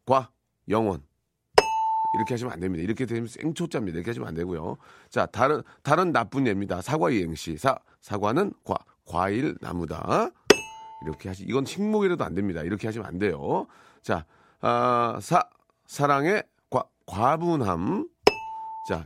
과, 0.09 0.31
영원. 0.67 1.03
이렇게 2.15 2.33
하시면 2.33 2.51
안 2.51 2.59
됩니다. 2.59 2.83
이렇게 2.83 3.05
되면 3.05 3.27
생초짜입니다. 3.27 3.97
이렇게 3.97 4.09
하시면 4.09 4.27
안 4.27 4.33
되고요. 4.33 4.77
자, 5.11 5.27
다른, 5.27 5.61
다른 5.83 6.11
나쁜 6.11 6.47
예입니다. 6.47 6.81
사과 6.81 7.11
이행시. 7.11 7.57
사, 7.57 7.77
사과는 8.01 8.53
과, 8.63 8.73
과일, 9.05 9.55
나무다. 9.61 10.31
이렇게 11.03 11.29
하시, 11.29 11.43
이건 11.43 11.63
식목이라도 11.63 12.23
안 12.23 12.33
됩니다. 12.33 12.63
이렇게 12.63 12.87
하시면 12.87 13.07
안 13.07 13.19
돼요. 13.19 13.67
자, 14.01 14.25
아, 14.61 15.19
사, 15.21 15.47
사랑의 15.85 16.43
과, 16.71 16.85
과분함. 17.05 18.09
자, 18.87 19.03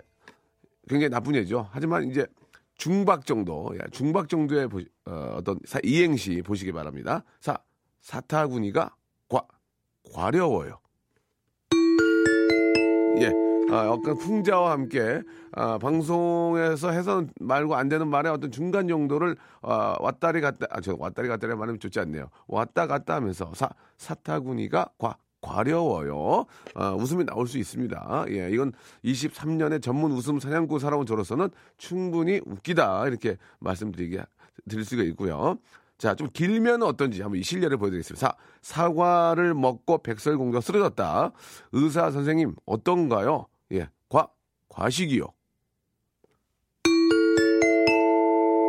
굉장히 0.88 1.10
나쁜 1.10 1.36
예죠. 1.36 1.68
하지만 1.72 2.10
이제 2.10 2.26
중박 2.76 3.26
정도, 3.26 3.76
야, 3.78 3.84
중박 3.92 4.30
정도의 4.30 4.70
보, 4.70 4.80
어, 5.08 5.36
어떤 5.36 5.60
사, 5.66 5.82
이행시 5.84 6.42
보시기 6.42 6.72
바랍니다. 6.72 7.26
사, 7.42 7.58
사타구니가 8.00 8.96
과, 9.28 9.46
과려워요. 10.14 10.83
예. 13.22 13.32
아, 13.72 13.88
약간 13.88 14.18
풍자와 14.18 14.72
함께 14.72 15.22
아, 15.52 15.78
방송에서 15.78 16.92
해서는 16.92 17.30
말고 17.40 17.76
안 17.76 17.90
되는 17.90 18.08
말의 18.08 18.32
어떤 18.32 18.52
중간 18.52 18.88
정도를 18.88 19.36
아, 19.62 19.96
왔다리 20.00 20.42
갔다 20.42 20.68
아, 20.70 20.82
저 20.82 20.96
왔다리 20.98 21.28
갔다리 21.28 21.56
말하면 21.56 21.80
좋지 21.80 22.00
않네요. 22.00 22.30
왔다 22.48 22.88
갔다 22.88 23.16
하면서 23.16 23.52
사 23.54 23.70
사타구니가 23.98 24.90
과 24.98 25.16
과려워요. 25.42 26.46
아, 26.76 26.92
웃음이 26.94 27.26
나올 27.26 27.48
수 27.48 27.58
있습니다. 27.58 28.26
예, 28.30 28.50
이건 28.50 28.72
23년의 29.04 29.82
전문 29.82 30.12
웃음 30.12 30.40
사냥꾼 30.40 30.80
살아온 30.80 31.06
저로서는 31.06 31.50
충분히 31.78 32.42
웃기다 32.46 33.08
이렇게 33.08 33.38
말씀드리게 33.60 34.24
드릴 34.70 34.86
수가 34.86 35.04
있고요. 35.04 35.58
자, 35.98 36.16
좀 36.16 36.28
길면 36.34 36.84
어떤지 36.84 37.22
한번 37.22 37.40
이 37.40 37.44
실례를 37.44 37.78
보여드리겠습니다. 37.78 38.28
사, 38.28 38.36
사과를 38.62 39.54
먹고 39.54 40.00
백설공주가 40.00 40.62
쓰러졌다. 40.62 41.32
의사 41.72 42.12
선생님 42.12 42.56
어떤가요? 42.66 43.48
예, 43.72 43.90
과 44.10 44.28
과식이요. 44.70 45.26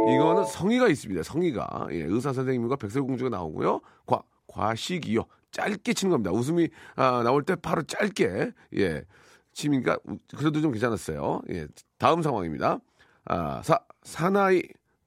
이거는 0.06 0.44
성의가 0.44 0.88
있습니다. 0.88 1.22
성의가 1.22 1.88
예, 1.92 2.02
의사 2.02 2.32
선생님과 2.32 2.76
백설공주가 2.76 3.30
나오고요. 3.30 3.80
과 4.06 4.22
과식이요. 4.46 5.24
짧게 5.50 5.94
치는 5.94 6.10
겁니다. 6.10 6.30
웃음이 6.32 6.68
아, 6.96 7.22
나올 7.22 7.42
때 7.42 7.54
바로 7.54 7.82
짧게 7.82 8.50
예 8.76 9.04
치니까 9.52 9.96
그래도 10.36 10.60
좀 10.60 10.72
괜찮았어요. 10.72 11.42
예, 11.50 11.66
다음 11.98 12.22
상황입니다. 12.22 12.80
아, 13.24 13.62
사 13.62 13.80
사나이 14.02 14.62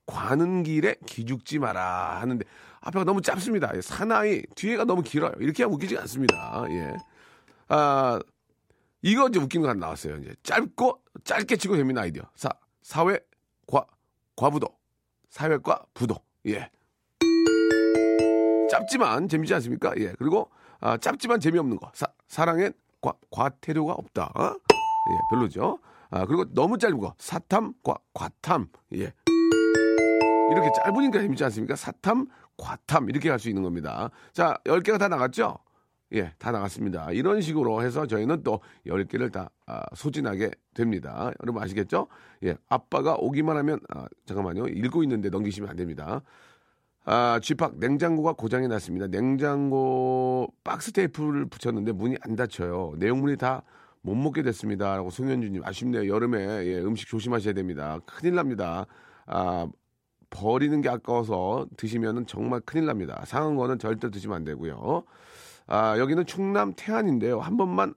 과는 0.08 0.64
길에 0.64 0.96
기죽지 1.06 1.60
마라 1.60 2.20
하는데 2.22 2.44
앞에가 2.82 3.04
너무 3.06 3.22
짧습니다. 3.22 3.72
예, 3.76 3.82
사나이 3.82 4.42
뒤에가 4.56 4.86
너무 4.86 5.04
길어요. 5.04 5.34
이렇게 5.40 5.64
하면 5.64 5.76
웃기지 5.76 5.98
않습니다. 6.00 6.66
예. 6.70 6.96
아 7.68 8.20
이거 9.02 9.28
이제 9.28 9.40
웃긴 9.40 9.62
거 9.62 9.70
하나 9.70 9.80
나왔어요. 9.80 10.16
이제 10.18 10.34
짧고 10.44 11.04
짧게 11.24 11.58
치고 11.58 11.76
됩니다 11.78 12.02
아이디어. 12.02 12.24
사 12.36 12.50
사회 12.82 13.20
과 13.68 13.86
과부도 14.36 14.68
사회과 15.30 15.86
부도 15.94 16.16
예. 16.48 16.70
짧지만 18.70 19.28
재미지 19.28 19.54
않습니까? 19.54 19.94
예. 19.98 20.14
그리고 20.18 20.50
아, 20.80 20.98
짧지만 20.98 21.40
재미없는 21.40 21.78
거. 21.78 21.92
사, 21.94 22.08
사랑엔 22.28 22.74
과, 23.02 23.14
과태료가 23.32 23.94
없다. 23.94 24.32
어? 24.36 24.56
예, 25.10 25.18
별로죠. 25.30 25.80
아, 26.10 26.26
그리고 26.26 26.46
너무 26.54 26.78
짧은 26.78 27.00
거. 27.00 27.14
사탐, 27.18 27.74
과, 27.84 27.96
과탐. 28.14 28.68
예. 28.96 29.14
이렇게 30.52 30.72
짧으니까 30.84 31.20
재밌지 31.20 31.44
않습니까? 31.46 31.76
사탐, 31.76 32.28
과탐. 32.58 33.10
이렇게 33.10 33.30
갈수 33.30 33.50
있는 33.50 33.64
겁니다. 33.64 34.10
자, 34.34 34.58
10개가 34.66 35.00
다 35.00 35.08
나갔죠? 35.08 35.58
예, 36.14 36.32
다 36.38 36.52
나갔습니다. 36.52 37.12
이런 37.12 37.42
식으로 37.42 37.84
해서 37.84 38.08
저희는 38.08 38.44
또 38.44 38.62
10개를 38.86 39.32
다 39.32 39.50
아, 39.66 39.82
소진하게 39.94 40.52
됩니다. 40.74 41.32
여러분 41.42 41.62
아시겠죠? 41.62 42.08
예, 42.44 42.56
아빠가 42.70 43.16
오기만 43.16 43.58
하면, 43.58 43.80
아, 43.94 44.06
잠깐만요. 44.26 44.68
읽고 44.68 45.04
있는데 45.04 45.30
넘기시면 45.30 45.70
안 45.70 45.76
됩니다. 45.76 46.22
아, 47.04 47.40
쥐팍 47.42 47.80
냉장고가 47.80 48.34
고장이 48.34 48.68
났습니다. 48.68 49.08
냉장고 49.08 50.48
박스 50.64 50.92
테이프를 50.92 51.46
붙였는데 51.46 51.92
문이 51.92 52.16
안 52.22 52.36
닫혀요. 52.36 52.94
내용물이 52.98 53.38
다 53.38 53.64
못 54.08 54.16
먹게 54.16 54.42
됐습니다. 54.42 54.96
라고 54.96 55.10
송현주님 55.10 55.64
아쉽네요. 55.66 56.08
여름에 56.08 56.66
예, 56.66 56.80
음식 56.80 57.10
조심하셔야 57.10 57.54
됩니다. 57.54 58.00
큰일 58.06 58.36
납니다. 58.36 58.86
아, 59.26 59.68
버리는 60.30 60.80
게 60.82 60.90
아까워서 60.90 61.68
드시면은 61.78 62.26
정말 62.28 62.60
큰일 62.62 62.86
납니다. 62.86 63.24
상한 63.26 63.56
거는 63.56 63.80
절대 63.80 64.10
드시면 64.10 64.36
안 64.38 64.44
되고요. 64.44 65.04
아, 65.68 65.98
여기는 65.98 66.26
충남 66.26 66.74
태안인데요. 66.76 67.40
한 67.40 67.58
번만 67.58 67.94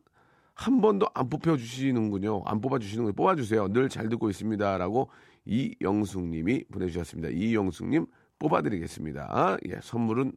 한 0.55 0.81
번도 0.81 1.07
안 1.15 1.29
뽑혀 1.31 1.57
주시는군요. 1.57 2.43
안 2.45 2.61
뽑아 2.61 2.79
주시는 2.79 3.07
거 3.07 3.13
뽑아 3.13 3.35
주세요. 3.37 3.69
늘 3.69 3.89
잘 3.89 4.09
듣고 4.09 4.29
있습니다라고 4.31 5.09
이영숙 5.47 6.25
님이 6.29 6.65
보내 6.65 6.87
주셨습니다. 6.89 7.31
이영숙 7.31 7.89
님 7.89 8.07
뽑아 8.39 8.63
드리겠습니다. 8.63 9.57
예, 9.69 9.79
선물은 9.83 10.33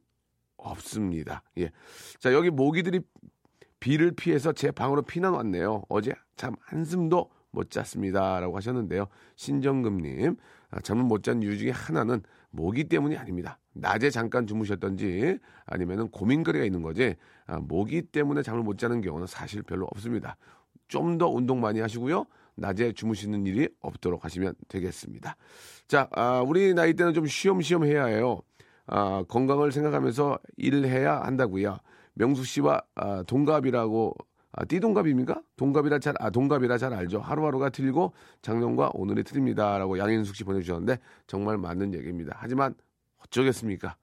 없습니다. 0.57 1.43
예. 1.57 1.71
자, 2.19 2.33
여기 2.33 2.49
모기들이 2.49 3.01
비를 3.79 4.11
피해서 4.11 4.53
제 4.53 4.71
방으로 4.71 5.01
피난 5.01 5.33
왔네요. 5.33 5.83
어제 5.89 6.13
참 6.37 6.55
한숨도 6.61 7.29
못 7.51 7.69
잤습니다. 7.69 8.39
라고 8.39 8.55
하셨는데요. 8.55 9.07
신정금님, 9.35 10.37
아, 10.62 10.62
잠을 10.81 11.03
못 11.03 11.23
잔 11.23 11.41
이유 11.41 11.57
중에 11.57 11.71
하나는 11.71 12.21
모기 12.51 12.83
때문이 12.85 13.17
아닙니다. 13.17 13.59
낮에 13.73 14.09
잠깐 14.09 14.45
주무셨던지 14.47 15.39
아니면은 15.65 16.09
고민거리가 16.09 16.65
있는 16.65 16.81
거지 16.81 17.15
아, 17.47 17.59
모기 17.59 18.01
때문에 18.01 18.41
잠을 18.43 18.61
못 18.61 18.77
자는 18.77 19.01
경우는 19.01 19.27
사실 19.27 19.63
별로 19.63 19.85
없습니다. 19.91 20.37
좀 20.87 21.17
더 21.17 21.27
운동 21.29 21.59
많이 21.61 21.79
하시고요. 21.79 22.25
낮에 22.55 22.91
주무시는 22.93 23.45
일이 23.47 23.67
없도록 23.81 24.23
하시면 24.25 24.53
되겠습니다. 24.67 25.35
자, 25.87 26.07
아, 26.11 26.41
우리 26.45 26.73
나이 26.75 26.93
때는 26.93 27.13
좀 27.13 27.25
쉬엄쉬엄 27.25 27.83
해야 27.85 28.05
해요. 28.05 28.41
아, 28.85 29.23
건강을 29.27 29.71
생각하면서 29.71 30.37
일을 30.57 30.85
해야 30.85 31.19
한다고요. 31.21 31.77
명수 32.13 32.43
씨와 32.43 32.81
아, 32.95 33.23
동갑이라고 33.23 34.13
아, 34.55 34.65
띠동갑입니까? 34.65 35.41
동갑이라 35.57 35.97
잘, 35.99 36.13
아, 36.19 36.29
동갑이라 36.29 36.77
잘 36.77 36.93
알죠. 36.93 37.19
하루하루가 37.19 37.69
틀리고 37.69 38.13
작년과 38.43 38.91
오늘이 38.93 39.23
틀립니다 39.23 39.77
라고 39.79 39.97
양현숙 39.97 40.35
씨 40.35 40.43
보내주셨는데 40.43 40.99
정말 41.25 41.57
맞는 41.57 41.93
얘기입니다. 41.95 42.35
하지만 42.37 42.75
어쩌겠습니까? 43.25 43.95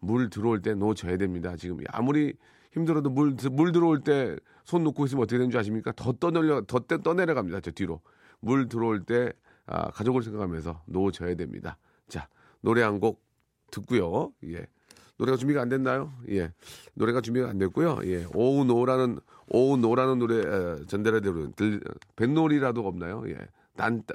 물 0.00 0.30
들어올 0.30 0.62
때 0.62 0.74
놓쳐야 0.74 1.16
됩니다. 1.18 1.56
지금 1.56 1.78
아무리 1.88 2.34
힘들어도 2.72 3.10
물, 3.10 3.36
물 3.52 3.72
들어올 3.72 4.00
때 4.00 4.36
손 4.64 4.84
놓고 4.84 5.06
있으면 5.06 5.22
어떻게 5.22 5.38
되는 5.38 5.50
줄 5.50 5.58
아십니까? 5.60 5.92
더 5.96 6.12
떠내려, 6.12 6.62
더 6.66 6.78
떠- 6.80 6.98
떠내려갑니다. 6.98 7.60
저 7.60 7.70
뒤로. 7.70 8.02
물 8.40 8.68
들어올 8.68 9.02
때 9.04 9.32
아, 9.64 9.90
가족을 9.90 10.22
생각하면서 10.22 10.82
놓쳐야 10.86 11.34
됩니다. 11.36 11.78
자, 12.08 12.28
노래 12.60 12.82
한 12.82 13.00
곡 13.00 13.22
듣고요. 13.70 14.32
예. 14.44 14.66
노래가 15.16 15.36
준비가 15.38 15.62
안 15.62 15.70
됐나요? 15.70 16.12
예. 16.28 16.52
노래가 16.94 17.20
준비가 17.22 17.48
안 17.48 17.56
됐고요. 17.58 18.00
예. 18.04 18.26
오우 18.34 18.64
노라는 18.64 19.20
오우 19.50 19.76
노라는 19.78 20.18
노래 20.18 20.36
에, 20.38 20.84
전달해드리는 20.86 21.52
들 21.52 21.80
뱃놀이라도 22.16 22.86
없나요? 22.86 23.22
예. 23.28 23.36
난 23.74 24.02
따- 24.06 24.14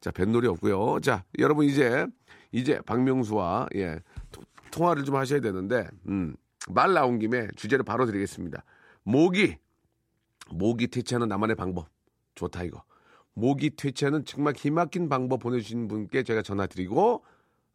자, 0.00 0.10
뱃놀이 0.10 0.48
없고요. 0.48 1.00
자, 1.00 1.24
여러분 1.38 1.64
이제 1.66 2.06
이제 2.52 2.80
박명수와 2.86 3.68
예. 3.76 4.00
토- 4.32 4.42
통화를 4.70 5.04
좀 5.04 5.16
하셔야 5.16 5.40
되는데 5.40 5.88
음. 6.08 6.34
말 6.68 6.92
나온 6.92 7.18
김에 7.18 7.48
주제를 7.56 7.84
바로 7.84 8.06
드리겠습니다. 8.06 8.64
모기 9.04 9.56
모기 10.50 10.88
퇴치하는 10.88 11.28
나만의 11.28 11.56
방법 11.56 11.88
좋다 12.34 12.64
이거. 12.64 12.82
모기 13.34 13.70
퇴치하는 13.70 14.24
정말 14.24 14.52
기막힌 14.54 15.08
방법 15.08 15.40
보내주신 15.40 15.88
분께 15.88 16.22
제가 16.22 16.42
전화 16.42 16.66
드리고 16.66 17.24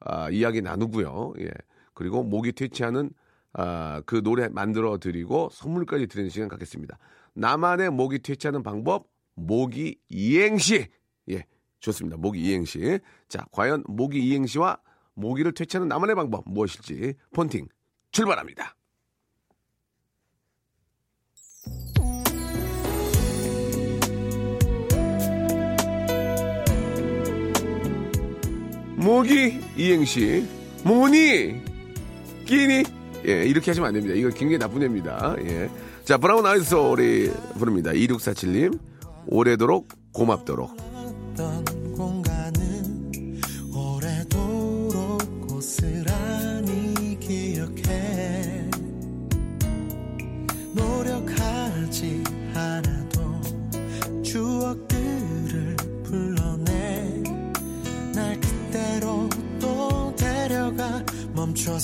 아, 0.02 0.30
이야기 0.30 0.62
나누고요. 0.62 1.34
예. 1.40 1.50
그리고 1.94 2.24
모기 2.24 2.52
퇴치하는 2.52 3.12
아, 3.54 4.02
그 4.06 4.22
노래 4.24 4.48
만들어 4.50 4.98
드리고 4.98 5.50
선물까지 5.52 6.08
드리는 6.08 6.30
시간 6.30 6.48
갖겠습니다. 6.48 6.98
나만의 7.34 7.92
모기 7.92 8.20
퇴치하는 8.20 8.64
방법 8.64 9.08
모기 9.36 9.98
이행시. 10.10 10.88
예. 11.30 11.46
좋습니다. 11.80 12.18
모기 12.18 12.42
이행시. 12.42 13.00
자, 13.28 13.46
과연 13.52 13.84
모기 13.88 14.20
이행시와 14.20 14.78
모기를 15.14 15.54
퇴치하는 15.54 15.88
나만의 15.88 16.16
방법 16.16 16.44
무엇일지 16.46 17.16
폰팅 17.34 17.68
출발합니다. 18.12 18.76
모기 28.98 29.60
이행시 29.76 30.48
모니 30.86 31.60
끼니 32.46 33.01
예 33.28 33.46
이렇게 33.46 33.72
하시면 33.72 33.88
안 33.88 33.94
됩니다. 33.94 34.16
이거 34.16 34.30
굉장히 34.30 34.58
나쁜 34.58 34.82
애입니다. 34.84 35.36
예 35.46 35.70
자 36.04 36.18
브라운 36.18 36.46
아이즈 36.46 36.66
소리 36.66 37.32
부릅니다. 37.58 37.92
2647님 37.92 38.78
오래도록 39.28 39.88
고맙도록. 40.12 40.76
노력하지 50.74 52.24
않아도 52.54 54.22
추억들을 54.24 55.76
불러내. 56.04 57.24
날 58.14 58.40
그대로 58.40 59.30
또 59.60 60.14
데려가 60.16 61.04
조 61.54 61.78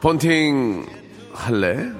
본팅 0.00 0.86
할래? 1.32 1.90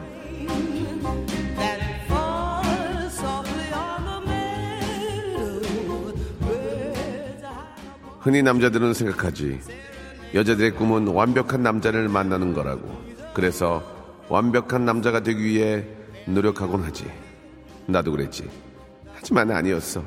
흔히 8.20 8.42
남자들은 8.42 8.94
생각하지. 8.94 9.58
여자들의 10.32 10.72
꿈은 10.76 11.08
완벽한 11.08 11.64
남자를 11.64 12.08
만나는 12.08 12.52
거라고. 12.52 12.88
그래서 13.34 13.82
완벽한 14.28 14.84
남자가 14.84 15.24
되기 15.24 15.42
위해 15.42 15.84
노력하곤 16.26 16.84
하지. 16.84 17.04
나도 17.86 18.12
그랬지. 18.12 18.48
하지만 19.12 19.50
아니었어. 19.50 20.04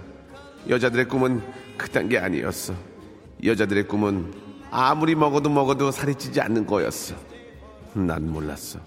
여자들의 0.69 1.10
꿈은 1.10 1.41
그딴 1.77 2.08
게 2.08 2.19
아니었어. 2.19 2.73
여자들의 3.43 3.88
꿈은 3.88 4.34
아무리 4.69 5.13
먹어도 5.15 5.49
먹어도 5.49 5.91
살이 5.91 6.15
찌지 6.15 6.39
않는 6.39 6.65
거였어. 6.65 7.31
난 7.93 8.32
몰랐어. 8.32 8.80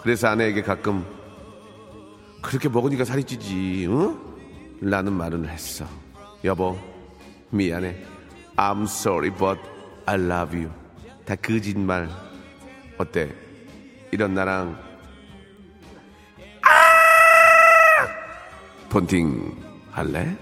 그래서 0.00 0.28
아내에게 0.28 0.62
가끔 0.62 1.04
그렇게 2.42 2.68
먹으니까 2.68 3.04
살이 3.04 3.24
찌지, 3.24 3.86
응? 3.88 4.18
라는 4.80 5.12
말을 5.12 5.48
했어. 5.48 5.86
여보, 6.44 6.78
미안해. 7.50 7.96
I'm 8.56 8.84
sorry, 8.84 9.30
but 9.30 9.60
I 10.06 10.16
love 10.16 10.56
you. 10.58 10.70
다 11.24 11.34
거짓말. 11.36 12.08
어때? 12.98 13.34
이런 14.12 14.32
나랑 14.34 14.78
아! 16.62 16.68
폰팅 18.88 19.54
할래? 19.90 20.36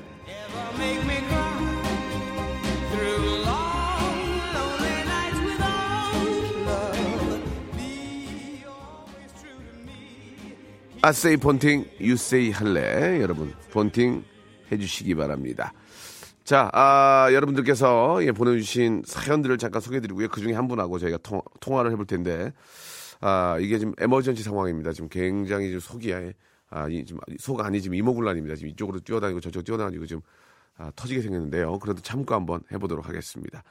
Say 11.11 11.37
폰팅, 11.37 11.85
say 12.01 12.51
할래. 12.51 13.21
여러분, 13.21 13.53
폰팅 13.73 14.25
해주시기 14.73 15.14
바랍니다. 15.14 15.75
자, 16.45 16.71
아, 16.73 17.29
여러분들께서 17.31 18.25
예, 18.25 18.33
보내주신 18.33 19.03
사연들을 19.05 19.59
잠깐 19.59 19.83
소개해드리고요. 19.83 20.29
그 20.29 20.40
중에 20.40 20.55
한 20.55 20.67
분하고 20.67 20.99
저희가 20.99 21.19
통, 21.19 21.43
통화를 21.61 21.93
해볼 21.93 22.07
텐데, 22.07 22.53
아, 23.21 23.59
이게 23.61 23.79
지금 23.79 23.93
에머전시 23.99 24.43
상황입니다. 24.43 24.93
지금 24.93 25.11
굉장히 25.11 25.67
지금 25.67 25.81
속이, 25.81 26.14
아, 26.71 26.88
이, 26.88 27.05
지금 27.05 27.21
속 27.38 27.61
안이 27.61 27.83
지금 27.83 27.97
이모군란입니다. 27.97 28.57
지금 28.57 28.71
이쪽으로 28.71 29.01
뛰어다니고 29.01 29.40
저쪽 29.40 29.64
뛰어다니고 29.64 30.07
지금 30.07 30.23
아, 30.79 30.90
터지게 30.97 31.21
생겼는데요. 31.21 31.79
그래도 31.81 32.01
참고 32.01 32.35
한번 32.35 32.62
해보도록 32.73 33.09
하겠습니다. 33.09 33.62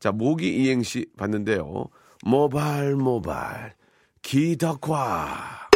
자, 0.00 0.10
모기 0.10 0.56
이행시 0.56 1.06
봤는데요. 1.16 1.86
모발, 2.24 2.96
모발, 2.96 3.74
기덕화. 4.22 5.69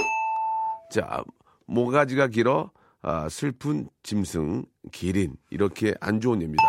자, 0.90 1.23
모가지가 1.66 2.29
길어 2.29 2.70
아, 3.03 3.29
슬픈 3.29 3.88
짐승 4.03 4.64
기린 4.90 5.37
이렇게 5.51 5.94
안 6.01 6.20
좋은 6.20 6.40
예입니다. 6.40 6.62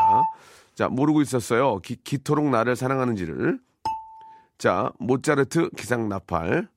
자, 0.74 0.90
모르고 0.90 1.22
있었어요. 1.22 1.80
기, 1.80 1.96
기토록 1.96 2.50
나를 2.50 2.76
사랑하는지를. 2.76 3.60
자, 4.58 4.92
모차르트 5.00 5.70
기상 5.78 6.10
나팔. 6.10 6.68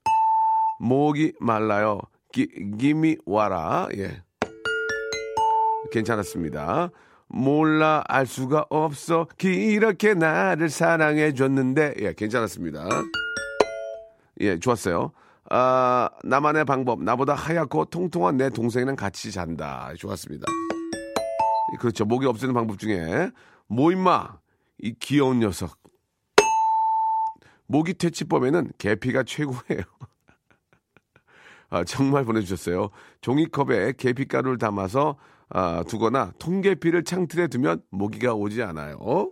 목이 0.79 1.33
말라요. 1.41 2.01
기, 2.33 2.47
기미 2.79 3.17
와라. 3.27 3.89
예. 3.97 4.23
괜찮았습니다. 5.91 6.91
몰라 7.29 8.03
알 8.09 8.27
수가 8.27 8.67
없어 8.71 9.27
이렇게 9.43 10.15
나를 10.15 10.71
사랑해 10.71 11.35
줬는데 11.35 11.95
예 11.99 12.13
괜찮았습니다. 12.15 12.87
예 14.41 14.59
좋았어요. 14.59 15.13
아, 15.51 16.11
나만의 16.25 16.65
방법. 16.65 17.03
나보다 17.03 17.35
하얗고 17.35 17.87
통통한 17.87 18.37
내 18.37 18.51
동생이랑 18.51 18.97
같이 18.97 19.33
잔다. 19.33 19.93
좋았습니다. 19.97 20.47
그렇죠. 21.81 22.05
목이 22.05 22.27
없애는 22.27 22.55
방법 22.55 22.79
중에 22.79 23.31
뭐 23.67 23.93
임마 23.93 24.39
이 24.79 24.95
귀여운 24.99 25.41
녀석. 25.41 25.79
모기 27.67 27.95
퇴치법에는 27.95 28.73
계피가 28.79 29.25
최고예요. 29.25 29.83
아, 31.71 31.85
정말 31.85 32.25
보내주셨어요. 32.25 32.89
종이컵에 33.21 33.93
계피가루를 33.99 34.57
담아서 34.59 35.19
아, 35.51 35.83
두거나 35.87 36.33
통계피를 36.39 37.05
창틀에 37.05 37.49
두면 37.49 37.83
모기가 37.91 38.35
오지 38.35 38.63
않아요. 38.63 39.31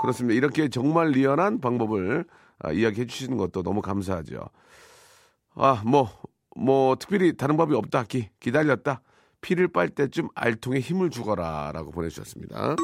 그렇습니다. 0.00 0.34
이렇게 0.34 0.68
정말 0.68 1.08
리얼한 1.10 1.60
방법을 1.60 2.24
아, 2.60 2.72
이야기해 2.72 3.06
주시는 3.06 3.36
것도 3.36 3.62
너무 3.62 3.80
감사하죠. 3.82 4.48
아, 5.54 5.82
뭐, 5.84 6.08
뭐, 6.56 6.96
특별히 6.96 7.36
다른 7.36 7.56
법이 7.56 7.74
없다. 7.74 8.04
기, 8.04 8.28
기다렸다. 8.38 9.02
피를 9.40 9.68
빨 9.68 9.88
때쯤 9.88 10.28
알통에 10.34 10.80
힘을 10.80 11.10
주거라. 11.10 11.72
라고 11.72 11.90
보내주셨습니다. 11.90 12.76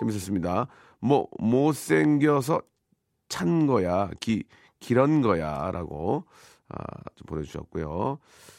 재밌었습니다. 0.00 0.66
뭐, 1.00 1.28
못생겨서 1.38 2.62
찬 3.28 3.66
거야. 3.66 4.10
기, 4.20 4.44
기런 4.80 5.22
거야. 5.22 5.70
라고, 5.72 6.24
아, 6.68 6.84
좀 7.14 7.26
보내주셨고요. 7.26 8.18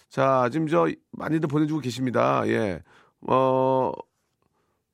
자, 0.10 0.50
지금 0.52 0.68
저, 0.68 0.88
많이들 1.12 1.48
보내주고 1.48 1.82
계십니다. 1.82 2.48
예. 2.48 2.82
어, 3.28 3.92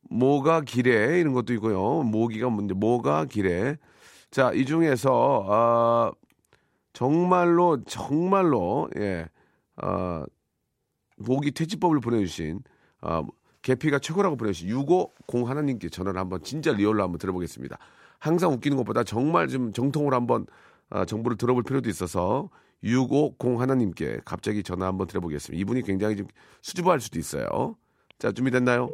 뭐가 0.10 0.62
기래 0.62 1.20
이런 1.20 1.34
것도 1.34 1.54
있고요. 1.54 2.04
모기가 2.04 2.50
뭔데 2.50 2.74
뭐가 2.74 3.26
기래. 3.26 3.78
자, 4.36 4.52
이 4.52 4.65
중에서 4.65 5.45
아 5.48 6.12
정말로 6.91 7.82
정말로 7.86 8.89
예. 8.98 9.30
아 9.78 10.26
모기 11.15 11.52
퇴치법을 11.52 12.02
보내 12.02 12.19
주신 12.19 12.60
아 13.00 13.24
계피가 13.62 14.00
최고라고 14.00 14.36
보내 14.36 14.52
주신 14.52 14.67
650 14.67 15.48
하나님께 15.48 15.88
전화를 15.88 16.19
한번 16.19 16.43
진짜 16.43 16.74
리얼로 16.74 17.02
한번 17.02 17.17
들어보겠습니다. 17.17 17.78
항상 18.19 18.52
웃기는 18.52 18.76
것보다 18.76 19.06
정말 19.06 19.48
좀 19.48 19.71
정통으로 19.71 20.13
한번 20.13 20.48
아, 20.89 21.06
정보를 21.06 21.38
들어볼 21.38 21.63
필요도 21.63 21.89
있어서 21.89 22.50
650 22.84 23.62
하나님께 23.62 24.19
갑자기 24.26 24.63
전화 24.63 24.88
한번 24.88 25.08
드려보겠습니다. 25.08 25.58
이분이 25.62 25.84
굉장히 25.84 26.17
좀 26.17 26.28
수줍어할 26.62 27.00
수도 27.00 27.19
있어요. 27.19 27.78
자, 28.19 28.34
준비됐나요? 28.34 28.89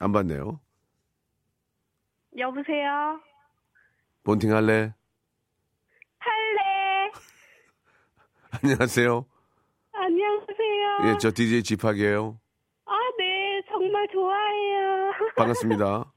안 0.00 0.12
받네요. 0.12 0.58
여보세요? 2.38 3.20
본팅 4.24 4.52
할래? 4.54 4.94
할래? 6.18 7.10
안녕하세요. 8.62 9.26
안녕하세요. 9.92 11.12
예, 11.12 11.18
저 11.20 11.30
DJ 11.30 11.62
지팍이에요. 11.62 12.40
아, 12.86 12.92
네. 13.18 13.62
정말 13.68 14.08
좋아해요. 14.10 15.12
반갑습니다. 15.36 16.10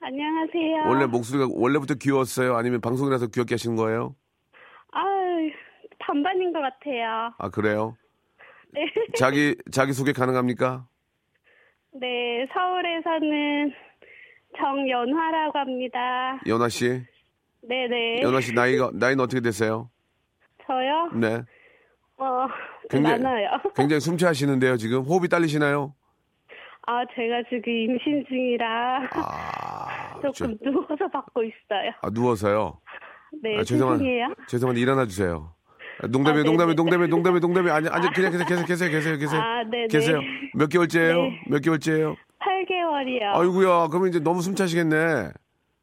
안녕하세요. 0.00 0.88
원래 0.88 1.06
목소리가 1.06 1.48
원래부터 1.52 1.94
귀여웠어요? 1.94 2.54
아니면 2.56 2.80
방송이라서 2.80 3.28
귀엽게 3.28 3.54
하시는 3.54 3.74
거예요? 3.76 4.14
아, 4.92 5.02
반반인 5.98 6.52
것 6.52 6.60
같아요. 6.60 7.34
아, 7.36 7.50
그래요? 7.50 7.96
네. 8.70 8.82
자기, 9.16 9.56
자기 9.72 9.92
소개 9.92 10.12
가능합니까? 10.12 10.86
네, 11.94 12.46
서울에 12.52 13.00
사는 13.02 13.72
정연화라고 14.56 15.58
합니다. 15.58 16.40
연아 16.46 16.68
씨? 16.68 17.02
네네. 17.62 18.22
연아 18.22 18.40
씨 18.40 18.52
나이가, 18.54 18.90
나이는 18.92 19.22
어떻게 19.22 19.40
되세요? 19.40 19.90
저요? 20.66 21.10
네. 21.14 21.42
어, 22.16 22.46
굉장히- 22.90 23.22
많아요. 23.22 23.48
굉장히 23.76 24.00
숨차시는데요, 24.00 24.76
지금. 24.76 25.02
호흡이 25.02 25.28
딸리시나요? 25.28 25.94
아, 26.86 27.04
제가 27.14 27.42
지금 27.48 27.62
임신 27.72 28.24
중이라 28.28 29.08
아, 29.14 30.20
조금 30.34 30.56
누워서 30.62 31.08
받고 31.12 31.42
있어요. 31.44 31.92
아, 32.02 32.10
누워서요. 32.10 32.80
네, 33.42 33.58
아, 33.58 33.64
죄송한, 33.64 33.98
죄송해요. 33.98 34.34
죄송한데 34.48 34.80
일어나 34.80 35.06
주세요. 35.06 35.54
아, 36.02 36.06
농담이, 36.08 36.40
아, 36.40 36.42
네네. 36.42 36.44
농담이, 36.44 36.74
농담이, 36.74 37.08
농담이, 37.08 37.40
농담이. 37.40 37.70
아니, 37.70 37.88
아니, 37.88 38.08
그냥 38.12 38.32
계세요, 38.32 38.44
계세요, 38.46 38.66
계세요, 38.66 38.90
계세요, 38.90 39.18
계세요. 39.18 39.40
아, 39.40 39.62
네네. 39.64 39.86
계세요. 39.88 40.20
몇 40.54 40.68
개월째예요? 40.68 41.16
네. 41.22 41.40
몇 41.48 41.60
개월째예요? 41.60 42.16
8개월이요. 42.40 43.22
아이고야, 43.36 43.88
그러면 43.88 44.08
이제 44.08 44.18
너무 44.18 44.42
숨차시겠네. 44.42 44.96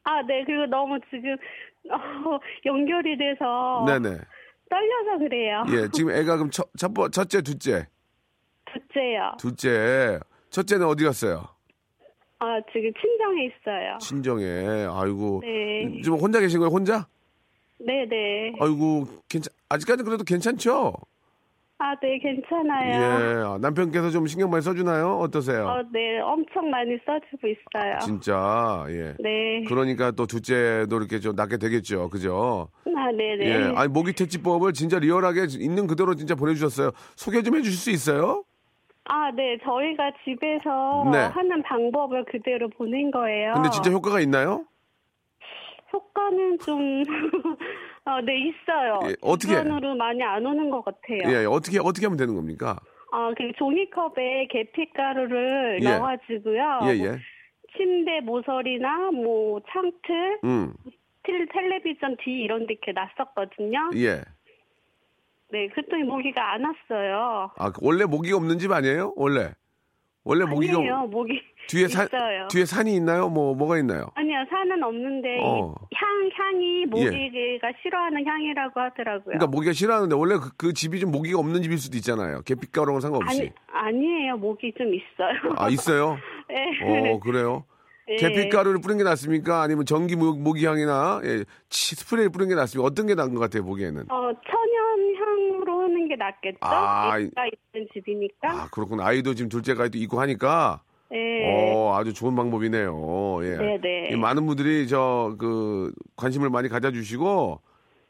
아, 0.03 0.21
네. 0.27 0.43
그리고 0.45 0.65
너무 0.65 0.99
지금 1.10 1.36
어, 1.91 2.39
연결이 2.65 3.17
돼서 3.17 3.86
네네. 3.88 4.17
떨려서 4.69 5.17
그래요. 5.19 5.63
예, 5.69 5.88
지금 5.93 6.12
애가 6.12 6.36
그럼 6.36 6.49
첫, 6.51 6.67
첫, 6.77 6.93
번- 6.93 7.12
첫째, 7.12 7.41
둘째, 7.41 7.88
둘째요. 8.65 9.32
둘째. 9.39 10.19
첫째는 10.49 10.86
어디 10.86 11.05
갔어요? 11.05 11.45
아, 12.39 12.60
지금 12.71 12.91
친정에 12.99 13.45
있어요. 13.45 13.97
친정에. 13.99 14.45
아이고. 14.89 15.41
네. 15.43 16.01
지금 16.03 16.17
혼자 16.19 16.39
계신 16.39 16.60
거예요, 16.60 16.71
혼자? 16.71 17.08
네네. 17.80 18.54
아이고, 18.60 19.06
괜찮, 19.30 19.54
아직까지 19.70 20.04
그래도 20.04 20.24
괜찮죠? 20.24 20.94
아, 21.82 21.96
네, 22.02 22.15
예. 22.15 22.20
괜찮아요. 22.20 23.54
아, 23.54 23.58
남편께서 23.60 24.10
좀 24.10 24.28
신경 24.28 24.50
많이 24.50 24.62
써주나요? 24.62 25.18
어떠세요? 25.20 25.65
어, 25.65 25.82
네, 25.94 26.20
엄청 26.20 26.70
많이 26.70 26.98
써주고 27.06 27.48
있어요. 27.48 28.00
진짜, 28.02 28.86
예. 28.89 29.15
네. 29.18 29.63
그러니까 29.65 30.12
또 30.12 30.28
둘째도 30.28 30.98
이렇게 30.98 31.20
좀 31.20 31.36
낳게 31.38 31.56
되겠죠. 31.56 32.10
그죠? 32.10 32.68
아, 32.86 33.12
네네. 33.13 33.46
예. 33.46 33.74
아니, 33.78 33.88
모기 33.88 34.12
퇴치법을 34.12 34.74
진짜 34.74 35.00
리얼하게 35.00 35.46
있는 35.58 35.88
그대로 35.88 36.15
진짜 36.15 36.36
보내주셨어요. 36.36 36.92
소개 37.15 37.42
좀 37.44 37.56
해주실 37.56 37.78
수 37.78 37.92
있어요? 37.92 38.44
아, 39.06 39.32
네, 39.32 39.58
저희가 39.63 40.12
집에서 40.26 41.10
네. 41.12 41.18
하는 41.18 41.63
방법을 41.63 42.26
그대로 42.26 42.68
보낸 42.70 43.10
거예요. 43.10 43.54
근데 43.54 43.70
진짜 43.70 43.89
효과가 43.89 44.20
있나요? 44.20 44.65
효과는 45.91 46.60
좀, 46.60 47.04
어, 48.06 48.21
네, 48.21 48.49
있어요. 48.49 48.99
예, 49.10 49.15
어떻게? 49.21 49.56
주변으로 49.56 49.95
많이 49.95 50.21
안 50.23 50.45
오는 50.45 50.69
것 50.69 50.84
같아요. 50.84 51.19
예, 51.25 51.45
어떻게, 51.45 51.80
어떻게 51.80 52.06
하면 52.06 52.17
되는 52.17 52.36
겁니까? 52.36 52.78
아, 53.12 53.32
그 53.36 53.52
종이컵에 53.58 54.47
계피가루를 54.52 55.80
예. 55.82 55.84
넣어가지고요. 55.84 56.80
예, 56.84 56.95
뭐 56.95 57.08
예. 57.08 57.19
침대 57.75 58.21
모서리나 58.21 59.12
뭐 59.12 59.60
창틀, 59.71 60.39
음, 60.43 60.73
텔, 61.23 61.47
텔레비전 61.52 62.17
뒤 62.23 62.32
이런 62.32 62.65
데 62.67 62.73
이렇게 62.73 62.91
놨었거든요. 62.91 63.91
예. 63.95 64.21
네, 65.52 65.67
그랬더니 65.69 66.04
모기가 66.04 66.54
안 66.54 66.63
왔어요. 66.63 67.52
아, 67.58 67.71
그 67.71 67.80
원래 67.82 68.06
모기가 68.06 68.38
없는 68.38 68.60
집 68.60 68.71
아니에요? 68.71 69.13
원래? 69.15 69.52
원래 70.23 70.45
모기가 70.45 70.78
아니에요, 70.78 71.08
모기 71.08 71.41
뒤에 71.69 71.88
산. 71.88 72.08
뒤에 72.49 72.65
산이 72.65 72.95
있나요? 72.95 73.29
뭐 73.29 73.53
뭐가 73.53 73.77
있나요? 73.77 74.08
아니요, 74.15 74.38
산은 74.49 74.82
없는데 74.84 75.36
이 75.38 75.39
어. 75.43 75.75
향 75.93 76.29
향이 76.34 76.86
모기가 76.88 77.71
싫어하는 77.82 78.25
향이라고 78.25 78.79
하더라고요. 78.79 79.23
그러니까 79.25 79.47
모기가 79.47 79.73
싫어하는데 79.73 80.15
원래 80.15 80.36
그, 80.38 80.49
그 80.58 80.73
집이 80.73 80.99
좀 80.99 81.12
모기가 81.12 81.38
없는 81.39 81.62
집일 81.62 81.77
수도 81.77 81.95
있잖아요. 81.97 82.41
계피가루랑 82.41 82.99
상관없이. 83.01 83.41
아니 83.41 83.51
아니에요, 83.97 84.38
모기 84.38 84.73
좀 84.77 84.88
있어요. 84.93 85.53
아, 85.58 85.69
있어요? 85.69 86.17
네. 86.49 86.65
어, 87.13 87.19
그래요? 87.19 87.65
네. 88.08 88.15
계피가루를 88.15 88.82
뿌린 88.82 88.97
게 88.97 89.03
낫습니까? 89.03 89.62
아니면 89.62 89.86
전기 89.86 90.15
모- 90.15 90.34
모기향이나 90.34 91.21
예, 91.25 91.43
치- 91.69 91.95
스프레이를 91.95 92.32
뿌린 92.32 92.49
게 92.49 92.55
낫습니까? 92.55 92.88
어떤 92.88 93.05
게 93.05 93.13
나은 93.13 93.36
것 93.36 93.39
같아요, 93.39 93.63
보기에는? 93.63 94.05
어, 94.10 94.32
천연 94.49 95.15
향으로 95.15 95.82
하는 95.84 96.08
게 96.08 96.15
낫겠죠? 96.15 96.58
아, 96.62 97.19
있는 97.19 97.88
집이니까. 97.93 98.49
아, 98.49 98.67
그렇구나. 98.71 99.05
아이도 99.05 99.36
지금 99.36 99.49
둘째가 99.49 99.88
또 99.89 99.99
있고 99.99 100.19
하니까 100.21 100.82
네. 101.12 101.74
어, 101.74 101.95
아주 101.98 102.13
좋은 102.13 102.36
방법이네요. 102.36 103.39
예. 103.43 103.58
네네. 103.58 104.10
이 104.12 104.15
많은 104.15 104.45
분들이 104.45 104.88
저 104.88 105.36
그 105.39 105.91
관심을 106.15 106.50
많이 106.50 106.69
가져주시고 106.69 107.62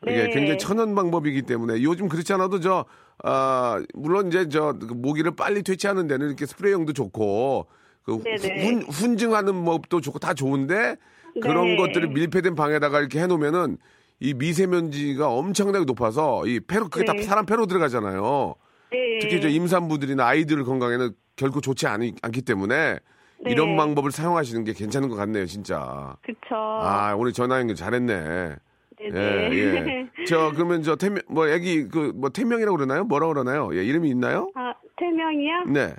이게 0.07 0.23
네. 0.23 0.29
굉장히 0.29 0.57
천연 0.57 0.95
방법이기 0.95 1.43
때문에 1.43 1.81
요즘 1.83 2.07
그렇지 2.09 2.33
않아도 2.33 2.59
저 2.59 2.85
아, 3.23 3.81
물론 3.93 4.27
이제 4.27 4.47
저그 4.47 4.93
모기를 4.93 5.35
빨리 5.35 5.61
퇴치하는 5.63 6.07
데는 6.07 6.27
이렇게 6.27 6.45
스프레이용도 6.45 6.93
좋고 6.93 7.67
그 8.03 8.21
네네. 8.23 8.65
훈, 8.65 8.81
훈증하는 8.83 9.65
법도 9.65 10.01
좋고 10.01 10.19
다 10.19 10.33
좋은데 10.33 10.95
그런 11.41 11.67
네. 11.67 11.75
것들을 11.77 12.09
밀폐된 12.09 12.55
방에다가 12.55 12.99
이렇게 12.99 13.21
해 13.21 13.27
놓으면은 13.27 13.77
이 14.21 14.33
미세먼지가 14.33 15.29
엄청나게 15.29 15.85
높아서 15.85 16.45
이 16.47 16.59
폐로 16.59 16.89
그게 16.89 17.05
다 17.05 17.13
네. 17.13 17.21
사람 17.23 17.45
폐로 17.45 17.65
들어가잖아요. 17.65 18.55
네. 18.91 19.19
특히 19.21 19.41
저 19.41 19.47
임산부들이나 19.47 20.25
아이들 20.25 20.63
건강에는 20.63 21.11
결코 21.35 21.61
좋지 21.61 21.87
않, 21.87 22.01
않기 22.21 22.41
때문에 22.41 22.99
네. 23.41 23.51
이런 23.51 23.77
방법을 23.77 24.11
사용하시는 24.11 24.63
게 24.63 24.73
괜찮은 24.73 25.09
것 25.09 25.15
같네요, 25.15 25.45
진짜. 25.45 26.15
그쵸. 26.21 26.55
아, 26.55 27.15
오늘 27.17 27.31
전화 27.31 27.59
연결 27.59 27.75
잘했네. 27.75 28.55
네네. 28.99 29.51
예, 29.51 29.55
예. 29.55 30.09
저, 30.27 30.51
그러면 30.51 30.83
저, 30.83 30.97
태명, 30.97 31.21
뭐, 31.29 31.47
애기, 31.47 31.87
그, 31.87 32.11
뭐, 32.15 32.29
태명이라고 32.29 32.75
그러나요? 32.75 33.05
뭐라고 33.05 33.33
그러나요? 33.33 33.69
예, 33.73 33.83
이름이 33.83 34.09
있나요? 34.09 34.51
아, 34.55 34.73
태명이요? 34.97 35.63
네. 35.67 35.95